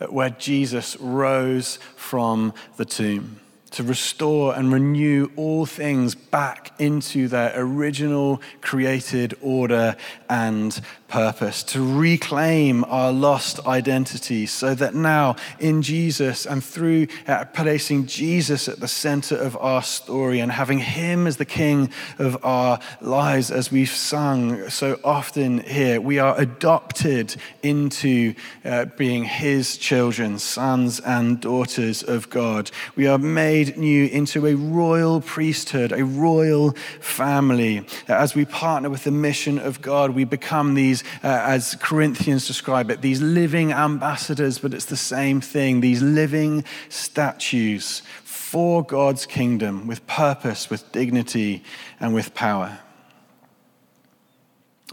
where 0.09 0.31
Jesus 0.31 0.97
rose 0.97 1.77
from 1.95 2.51
the 2.77 2.85
tomb 2.85 3.39
to 3.71 3.83
restore 3.83 4.55
and 4.55 4.71
renew 4.71 5.31
all 5.35 5.65
things 5.65 6.13
back 6.13 6.71
into 6.79 7.27
their 7.27 7.53
original 7.55 8.41
created 8.61 9.33
order 9.41 9.95
and 10.29 10.81
purpose, 11.11 11.61
to 11.61 11.99
reclaim 11.99 12.85
our 12.85 13.11
lost 13.11 13.59
identity, 13.67 14.45
so 14.45 14.73
that 14.73 14.95
now 14.95 15.35
in 15.59 15.81
Jesus 15.81 16.45
and 16.45 16.63
through 16.63 17.05
uh, 17.27 17.43
placing 17.53 18.05
Jesus 18.05 18.69
at 18.69 18.79
the 18.79 18.87
center 18.87 19.35
of 19.35 19.57
our 19.57 19.83
story 19.83 20.39
and 20.39 20.51
having 20.51 20.79
Him 20.79 21.27
as 21.27 21.35
the 21.35 21.45
King 21.45 21.91
of 22.17 22.43
our 22.45 22.79
lives, 23.01 23.51
as 23.51 23.71
we've 23.71 23.89
sung 23.89 24.69
so 24.69 24.99
often 25.03 25.59
here, 25.59 25.99
we 25.99 26.17
are 26.17 26.39
adopted 26.39 27.35
into 27.61 28.33
uh, 28.63 28.85
being 28.97 29.25
His 29.25 29.77
children, 29.77 30.39
sons 30.39 31.01
and 31.01 31.41
daughters 31.41 32.03
of 32.03 32.29
God. 32.29 32.71
We 32.95 33.07
are 33.07 33.17
made 33.17 33.60
new 33.77 34.05
into 34.07 34.45
a 34.47 34.55
royal 34.55 35.21
priesthood, 35.21 35.91
a 35.91 36.03
royal 36.03 36.71
family. 36.99 37.85
As 38.07 38.35
we 38.35 38.45
partner 38.45 38.89
with 38.89 39.03
the 39.03 39.11
mission 39.11 39.57
of 39.57 39.81
God, 39.81 40.11
we 40.11 40.23
become 40.23 40.73
these, 40.73 41.03
uh, 41.23 41.27
as 41.27 41.75
Corinthians 41.81 42.47
describe 42.47 42.89
it, 42.91 43.01
these 43.01 43.21
living 43.21 43.71
ambassadors, 43.71 44.59
but 44.59 44.73
it's 44.73 44.85
the 44.85 44.97
same 44.97 45.41
thing, 45.41 45.81
these 45.81 46.01
living 46.01 46.63
statues 46.89 48.01
for 48.23 48.83
God's 48.83 49.25
kingdom 49.25 49.87
with 49.87 50.05
purpose, 50.07 50.69
with 50.69 50.91
dignity, 50.91 51.63
and 51.99 52.13
with 52.13 52.33
power. 52.33 52.79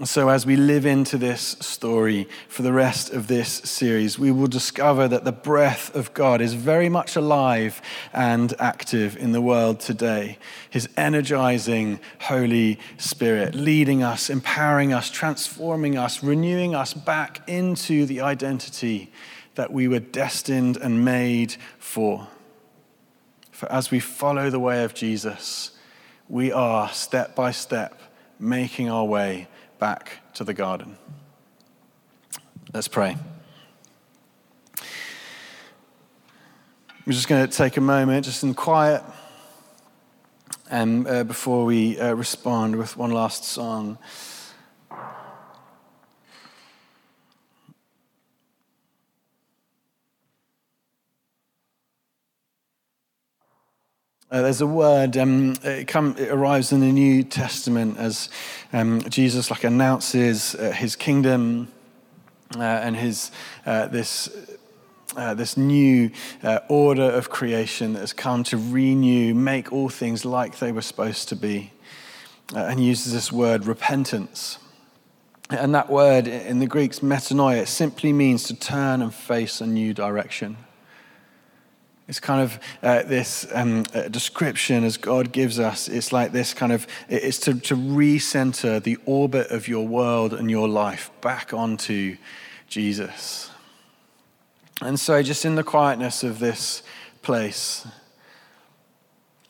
So, 0.04 0.28
as 0.28 0.46
we 0.46 0.54
live 0.54 0.86
into 0.86 1.18
this 1.18 1.56
story 1.58 2.28
for 2.46 2.62
the 2.62 2.72
rest 2.72 3.10
of 3.10 3.26
this 3.26 3.48
series, 3.48 4.16
we 4.16 4.30
will 4.30 4.46
discover 4.46 5.08
that 5.08 5.24
the 5.24 5.32
breath 5.32 5.92
of 5.92 6.14
God 6.14 6.40
is 6.40 6.54
very 6.54 6.88
much 6.88 7.16
alive 7.16 7.82
and 8.12 8.54
active 8.60 9.16
in 9.16 9.32
the 9.32 9.40
world 9.40 9.80
today. 9.80 10.38
His 10.70 10.88
energizing 10.96 11.98
Holy 12.20 12.78
Spirit, 12.98 13.56
leading 13.56 14.04
us, 14.04 14.30
empowering 14.30 14.92
us, 14.92 15.10
transforming 15.10 15.98
us, 15.98 16.22
renewing 16.22 16.76
us 16.76 16.94
back 16.94 17.42
into 17.48 18.06
the 18.06 18.20
identity 18.20 19.10
that 19.56 19.72
we 19.72 19.88
were 19.88 19.98
destined 19.98 20.76
and 20.76 21.04
made 21.04 21.56
for. 21.80 22.28
For 23.50 23.70
as 23.72 23.90
we 23.90 23.98
follow 23.98 24.48
the 24.48 24.60
way 24.60 24.84
of 24.84 24.94
Jesus, 24.94 25.72
we 26.28 26.52
are 26.52 26.88
step 26.90 27.34
by 27.34 27.50
step 27.50 28.00
making 28.38 28.88
our 28.88 29.04
way 29.04 29.48
back 29.78 30.20
to 30.34 30.44
the 30.44 30.54
garden. 30.54 30.96
Let's 32.72 32.88
pray. 32.88 33.16
We're 37.06 37.12
just 37.12 37.28
going 37.28 37.48
to 37.48 37.56
take 37.56 37.76
a 37.76 37.80
moment, 37.80 38.26
just 38.26 38.42
in 38.42 38.54
quiet, 38.54 39.02
and 40.70 41.06
uh, 41.06 41.24
before 41.24 41.64
we 41.64 41.98
uh, 41.98 42.12
respond 42.14 42.76
with 42.76 42.96
one 42.96 43.10
last 43.10 43.44
song. 43.44 43.98
Uh, 54.30 54.42
there's 54.42 54.60
a 54.60 54.66
word, 54.66 55.16
um, 55.16 55.54
it, 55.64 55.88
come, 55.88 56.14
it, 56.18 56.28
arrives 56.28 56.70
in 56.70 56.80
the 56.80 56.92
New 56.92 57.22
Testament 57.22 57.96
as 57.96 58.28
um, 58.74 59.00
Jesus 59.08 59.50
like 59.50 59.64
announces 59.64 60.54
uh, 60.54 60.70
his 60.70 60.96
kingdom 60.96 61.68
uh, 62.54 62.60
and 62.60 62.94
his, 62.94 63.30
uh, 63.64 63.86
this, 63.86 64.28
uh, 65.16 65.32
this 65.32 65.56
new 65.56 66.10
uh, 66.42 66.58
order 66.68 67.10
of 67.10 67.30
creation 67.30 67.94
that 67.94 68.00
has 68.00 68.12
come 68.12 68.44
to 68.44 68.58
renew, 68.58 69.32
make 69.34 69.72
all 69.72 69.88
things 69.88 70.26
like 70.26 70.58
they 70.58 70.72
were 70.72 70.82
supposed 70.82 71.30
to 71.30 71.36
be, 71.36 71.72
and 72.54 72.84
uses 72.84 73.14
this 73.14 73.32
word 73.32 73.64
repentance. 73.64 74.58
And 75.48 75.74
that 75.74 75.88
word 75.88 76.28
in 76.28 76.58
the 76.58 76.66
Greek's 76.66 76.98
metanoia 76.98 77.66
simply 77.66 78.12
means 78.12 78.42
to 78.44 78.54
turn 78.54 79.00
and 79.00 79.14
face 79.14 79.62
a 79.62 79.66
new 79.66 79.94
direction. 79.94 80.58
It's 82.08 82.20
kind 82.20 82.40
of 82.40 82.58
uh, 82.82 83.02
this 83.02 83.46
um, 83.52 83.84
uh, 83.94 84.08
description 84.08 84.82
as 84.82 84.96
God 84.96 85.30
gives 85.30 85.60
us. 85.60 85.88
It's 85.88 86.10
like 86.10 86.32
this 86.32 86.54
kind 86.54 86.72
of, 86.72 86.86
it's 87.10 87.38
to, 87.40 87.54
to 87.60 87.76
recenter 87.76 88.82
the 88.82 88.96
orbit 89.04 89.50
of 89.50 89.68
your 89.68 89.86
world 89.86 90.32
and 90.32 90.50
your 90.50 90.68
life 90.68 91.10
back 91.20 91.52
onto 91.52 92.16
Jesus. 92.66 93.50
And 94.80 94.98
so, 94.98 95.22
just 95.22 95.44
in 95.44 95.54
the 95.54 95.64
quietness 95.64 96.22
of 96.22 96.38
this 96.38 96.82
place, 97.20 97.86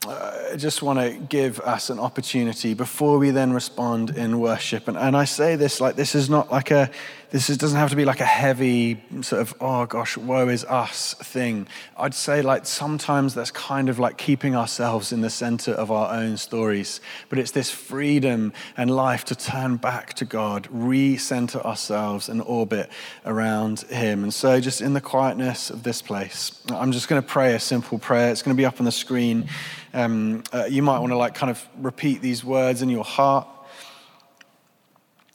uh, 0.07 0.49
I 0.53 0.57
just 0.57 0.83
want 0.83 0.99
to 0.99 1.11
give 1.11 1.61
us 1.61 1.91
an 1.91 1.99
opportunity 1.99 2.73
before 2.73 3.19
we 3.19 3.31
then 3.31 3.53
respond 3.53 4.11
in 4.11 4.41
worship. 4.41 4.89
And, 4.89 4.97
and 4.97 5.17
I 5.17 5.25
say 5.25 5.55
this 5.55 5.81
like 5.81 5.97
this 5.97 6.15
is 6.15 6.31
not 6.31 6.51
like 6.51 6.71
a, 6.71 6.91
this 7.31 7.51
is, 7.51 7.59
doesn't 7.59 7.79
have 7.79 7.91
to 7.91 7.97
be 7.97 8.07
like 8.07 8.21
a 8.21 8.27
heavy 8.27 9.03
sort 9.21 9.43
of, 9.43 9.55
oh 9.61 9.85
gosh, 9.85 10.17
woe 10.17 10.49
is 10.49 10.65
us 10.65 11.15
thing. 11.15 11.67
I'd 11.97 12.15
say 12.15 12.41
like 12.41 12.65
sometimes 12.65 13.35
that's 13.35 13.51
kind 13.51 13.91
of 13.91 13.99
like 13.99 14.17
keeping 14.17 14.57
ourselves 14.57 15.13
in 15.13 15.21
the 15.21 15.29
center 15.29 15.73
of 15.73 15.91
our 15.91 16.15
own 16.15 16.39
stories. 16.39 17.01
But 17.29 17.39
it's 17.39 17.51
this 17.51 17.71
freedom 17.71 18.55
and 18.79 18.91
life 18.91 19.27
to 19.27 19.35
turn 19.35 19.77
back 19.77 20.15
to 20.15 20.25
God, 20.25 20.69
re-center 20.71 21.61
ourselves 21.61 22.31
and 22.31 22.41
orbit 22.41 22.91
around 23.27 23.81
Him. 23.81 24.23
And 24.23 24.33
so 24.33 24.59
just 24.59 24.81
in 24.81 24.95
the 24.95 25.01
quietness 25.01 25.69
of 25.69 25.83
this 25.83 26.01
place, 26.01 26.63
I'm 26.71 26.93
just 26.93 27.09
going 27.09 27.21
to 27.21 27.29
pray 27.29 27.55
a 27.55 27.61
simple 27.61 27.99
prayer. 27.99 28.31
It's 28.31 28.43
going 28.43 28.57
to 28.57 28.61
be 28.61 28.67
up 28.67 28.81
on 28.81 28.87
the 28.87 28.93
screen. 28.93 29.49
Um, 29.93 30.45
uh, 30.53 30.65
you 30.69 30.83
might 30.83 30.99
want 30.99 31.13
to 31.13 31.17
like 31.17 31.35
kind 31.35 31.51
of 31.51 31.67
repeat 31.79 32.23
these 32.23 32.43
words 32.43 32.81
in 32.81 32.89
your 32.89 33.05
heart 33.05 33.47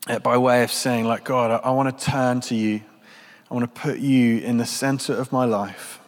Uh, 0.08 0.20
by 0.20 0.38
way 0.38 0.64
of 0.64 0.72
saying, 0.72 1.06
like, 1.06 1.24
God, 1.24 1.51
I, 1.51 1.68
I 1.68 1.72
want 1.72 1.97
to 1.97 2.06
turn 2.06 2.41
to 2.41 2.56
you. 2.56 2.82
I 3.49 3.54
want 3.54 3.74
to 3.74 3.82
put 3.82 3.99
you 3.99 4.39
in 4.39 4.58
the 4.58 4.66
center 4.66 5.14
of 5.14 5.32
my 5.32 5.45
life. 5.45 5.99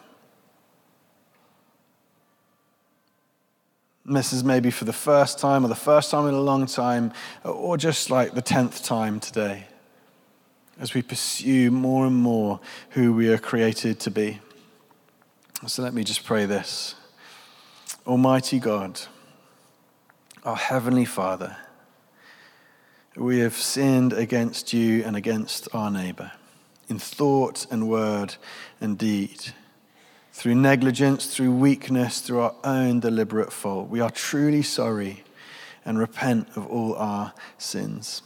This 4.04 4.32
is 4.32 4.44
maybe 4.44 4.70
for 4.70 4.84
the 4.84 4.92
first 4.92 5.38
time 5.38 5.64
or 5.64 5.68
the 5.68 5.74
first 5.74 6.10
time 6.10 6.28
in 6.28 6.34
a 6.34 6.40
long 6.40 6.66
time, 6.66 7.12
or 7.42 7.76
just 7.76 8.10
like 8.10 8.34
the 8.34 8.42
tenth 8.42 8.84
time 8.84 9.18
today, 9.18 9.66
as 10.78 10.92
we 10.92 11.02
pursue 11.02 11.70
more 11.70 12.06
and 12.06 12.16
more 12.16 12.60
who 12.90 13.14
we 13.14 13.28
are 13.32 13.38
created 13.38 13.98
to 14.00 14.10
be. 14.10 14.40
So 15.66 15.82
let 15.82 15.94
me 15.94 16.04
just 16.04 16.24
pray 16.24 16.44
this. 16.44 16.94
Almighty 18.06 18.58
God, 18.60 19.00
our 20.44 20.54
Heavenly 20.54 21.06
Father, 21.06 21.56
we 23.16 23.38
have 23.38 23.54
sinned 23.54 24.12
against 24.12 24.72
you 24.72 25.02
and 25.04 25.16
against 25.16 25.68
our 25.74 25.90
neighbor 25.90 26.32
in 26.88 26.98
thought 26.98 27.66
and 27.70 27.88
word 27.88 28.36
and 28.80 28.98
deed. 28.98 29.52
Through 30.32 30.56
negligence, 30.56 31.26
through 31.34 31.52
weakness, 31.52 32.20
through 32.20 32.40
our 32.40 32.54
own 32.62 33.00
deliberate 33.00 33.52
fault. 33.52 33.88
We 33.88 34.00
are 34.00 34.10
truly 34.10 34.62
sorry 34.62 35.24
and 35.84 35.98
repent 35.98 36.48
of 36.56 36.66
all 36.66 36.94
our 36.96 37.32
sins. 37.56 38.22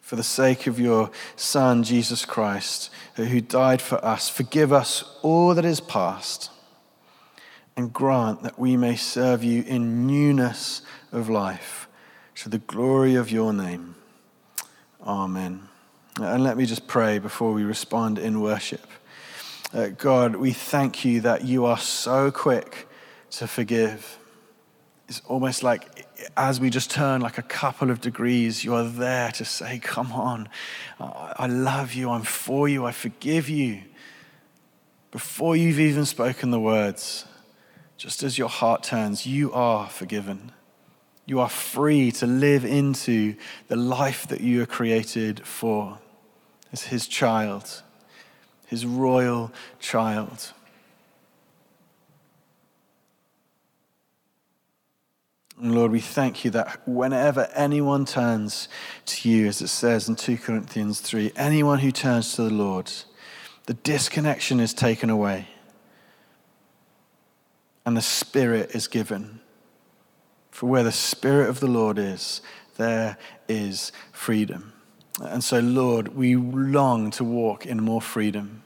For 0.00 0.14
the 0.14 0.22
sake 0.22 0.68
of 0.68 0.78
your 0.78 1.10
Son, 1.34 1.82
Jesus 1.82 2.24
Christ, 2.24 2.90
who 3.16 3.40
died 3.40 3.82
for 3.82 4.02
us, 4.04 4.28
forgive 4.28 4.72
us 4.72 5.02
all 5.22 5.52
that 5.54 5.64
is 5.64 5.80
past 5.80 6.50
and 7.76 7.92
grant 7.92 8.44
that 8.44 8.58
we 8.58 8.76
may 8.76 8.94
serve 8.94 9.42
you 9.42 9.64
in 9.64 10.06
newness 10.06 10.82
of 11.10 11.28
life 11.28 11.85
to 12.36 12.50
the 12.50 12.58
glory 12.58 13.14
of 13.14 13.30
your 13.30 13.52
name. 13.52 13.94
Amen. 15.02 15.68
And 16.20 16.44
let 16.44 16.56
me 16.56 16.66
just 16.66 16.86
pray 16.86 17.18
before 17.18 17.52
we 17.52 17.64
respond 17.64 18.18
in 18.18 18.40
worship. 18.40 18.86
Uh, 19.72 19.88
God, 19.88 20.36
we 20.36 20.52
thank 20.52 21.04
you 21.04 21.22
that 21.22 21.44
you 21.44 21.64
are 21.64 21.78
so 21.78 22.30
quick 22.30 22.88
to 23.30 23.46
forgive. 23.46 24.18
It's 25.08 25.22
almost 25.28 25.62
like 25.62 26.06
as 26.36 26.60
we 26.60 26.68
just 26.68 26.90
turn 26.90 27.20
like 27.20 27.38
a 27.38 27.42
couple 27.42 27.90
of 27.90 28.00
degrees, 28.00 28.64
you 28.64 28.74
are 28.74 28.84
there 28.84 29.30
to 29.32 29.44
say, 29.44 29.78
Come 29.78 30.12
on, 30.12 30.48
I 31.00 31.46
love 31.46 31.94
you, 31.94 32.10
I'm 32.10 32.22
for 32.22 32.68
you, 32.68 32.84
I 32.84 32.92
forgive 32.92 33.48
you. 33.48 33.82
Before 35.10 35.56
you've 35.56 35.80
even 35.80 36.04
spoken 36.04 36.50
the 36.50 36.60
words, 36.60 37.24
just 37.96 38.22
as 38.22 38.36
your 38.36 38.48
heart 38.48 38.82
turns, 38.82 39.26
you 39.26 39.52
are 39.52 39.88
forgiven. 39.88 40.52
You 41.26 41.40
are 41.40 41.48
free 41.48 42.12
to 42.12 42.26
live 42.26 42.64
into 42.64 43.34
the 43.66 43.76
life 43.76 44.28
that 44.28 44.40
you 44.40 44.62
are 44.62 44.66
created 44.66 45.44
for 45.44 45.98
as 46.72 46.84
his 46.84 47.08
child, 47.08 47.82
his 48.66 48.86
royal 48.86 49.52
child. 49.80 50.52
And 55.60 55.74
Lord, 55.74 55.90
we 55.90 56.00
thank 56.00 56.44
you 56.44 56.50
that 56.52 56.86
whenever 56.86 57.48
anyone 57.54 58.04
turns 58.04 58.68
to 59.06 59.28
you, 59.28 59.46
as 59.46 59.62
it 59.62 59.68
says 59.68 60.08
in 60.08 60.14
2 60.14 60.36
Corinthians 60.36 61.00
3, 61.00 61.32
anyone 61.34 61.78
who 61.78 61.90
turns 61.90 62.34
to 62.34 62.42
the 62.42 62.54
Lord, 62.54 62.92
the 63.64 63.74
disconnection 63.74 64.60
is 64.60 64.74
taken 64.74 65.10
away 65.10 65.48
and 67.84 67.96
the 67.96 68.02
Spirit 68.02 68.74
is 68.74 68.86
given. 68.86 69.40
For 70.56 70.64
where 70.64 70.84
the 70.84 70.90
Spirit 70.90 71.50
of 71.50 71.60
the 71.60 71.66
Lord 71.66 71.98
is, 71.98 72.40
there 72.78 73.18
is 73.46 73.92
freedom. 74.10 74.72
And 75.20 75.44
so, 75.44 75.60
Lord, 75.60 76.16
we 76.16 76.34
long 76.34 77.10
to 77.10 77.24
walk 77.24 77.66
in 77.66 77.82
more 77.82 78.00
freedom. 78.00 78.62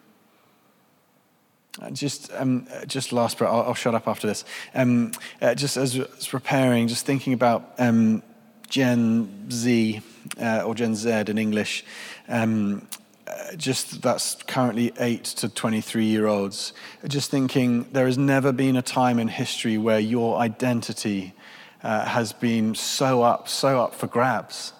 Just, 1.92 2.32
um, 2.34 2.68
just 2.86 3.12
last, 3.12 3.40
but 3.40 3.46
I'll, 3.46 3.62
I'll, 3.62 3.74
shut 3.74 3.96
up 3.96 4.06
after 4.06 4.28
this. 4.28 4.44
Um, 4.72 5.10
uh, 5.42 5.56
just 5.56 5.76
as, 5.76 5.98
as 5.98 6.28
preparing, 6.28 6.86
just 6.86 7.06
thinking 7.06 7.32
about 7.32 7.72
um, 7.76 8.22
Gen 8.68 9.50
Z 9.50 10.00
uh, 10.40 10.62
or 10.64 10.76
Gen 10.76 10.94
Z 10.94 11.24
in 11.26 11.38
English, 11.38 11.84
um, 12.28 12.86
uh, 13.26 13.56
just 13.56 14.00
that's 14.00 14.36
currently 14.44 14.92
8 14.96 15.24
to 15.24 15.48
23 15.48 16.04
year 16.04 16.28
olds, 16.28 16.72
just 17.08 17.32
thinking 17.32 17.88
there 17.90 18.06
has 18.06 18.16
never 18.16 18.52
been 18.52 18.76
a 18.76 18.82
time 18.82 19.18
in 19.18 19.26
history 19.26 19.76
where 19.76 19.98
your 19.98 20.38
identity 20.38 21.34
uh, 21.82 22.04
has 22.04 22.32
been 22.32 22.74
so 22.74 23.22
up, 23.22 23.48
so 23.48 23.80
up 23.80 23.94
for 23.94 24.06
grabs, 24.06 24.72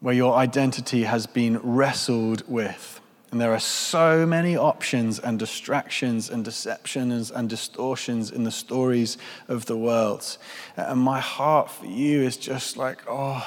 where 0.00 0.14
your 0.14 0.34
identity 0.34 1.04
has 1.04 1.26
been 1.26 1.58
wrestled 1.58 2.42
with 2.48 3.00
and 3.30 3.40
there 3.40 3.52
are 3.52 3.60
so 3.60 4.26
many 4.26 4.56
options 4.56 5.20
and 5.20 5.38
distractions 5.38 6.30
and 6.30 6.44
deceptions 6.44 7.30
and 7.30 7.48
distortions 7.48 8.32
in 8.32 8.42
the 8.42 8.50
stories 8.50 9.18
of 9.46 9.66
the 9.66 9.76
world. 9.76 10.36
And 10.76 10.98
my 10.98 11.20
heart 11.20 11.70
for 11.70 11.86
you 11.86 12.22
is 12.22 12.36
just 12.36 12.76
like, 12.76 13.02
oh, 13.08 13.46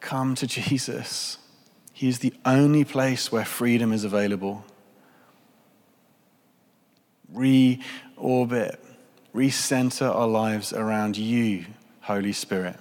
come 0.00 0.34
to 0.34 0.46
Jesus. 0.48 1.38
He 1.92 2.08
is 2.08 2.18
the 2.18 2.34
only 2.44 2.84
place 2.84 3.30
where 3.30 3.44
freedom 3.44 3.92
is 3.92 4.02
available. 4.02 4.64
Reorbit, 7.32 8.78
recenter 9.34 10.14
our 10.14 10.26
lives 10.26 10.72
around 10.72 11.16
you, 11.16 11.66
Holy 12.00 12.32
Spirit. 12.32 12.76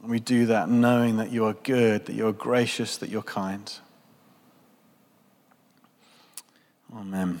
And 0.00 0.10
we 0.10 0.20
do 0.20 0.46
that 0.46 0.68
knowing 0.68 1.16
that 1.16 1.30
you 1.30 1.44
are 1.46 1.54
good, 1.54 2.06
that 2.06 2.14
you 2.14 2.26
are 2.26 2.32
gracious, 2.32 2.96
that 2.98 3.10
you're 3.10 3.22
kind. 3.22 3.72
Amen. 6.94 7.40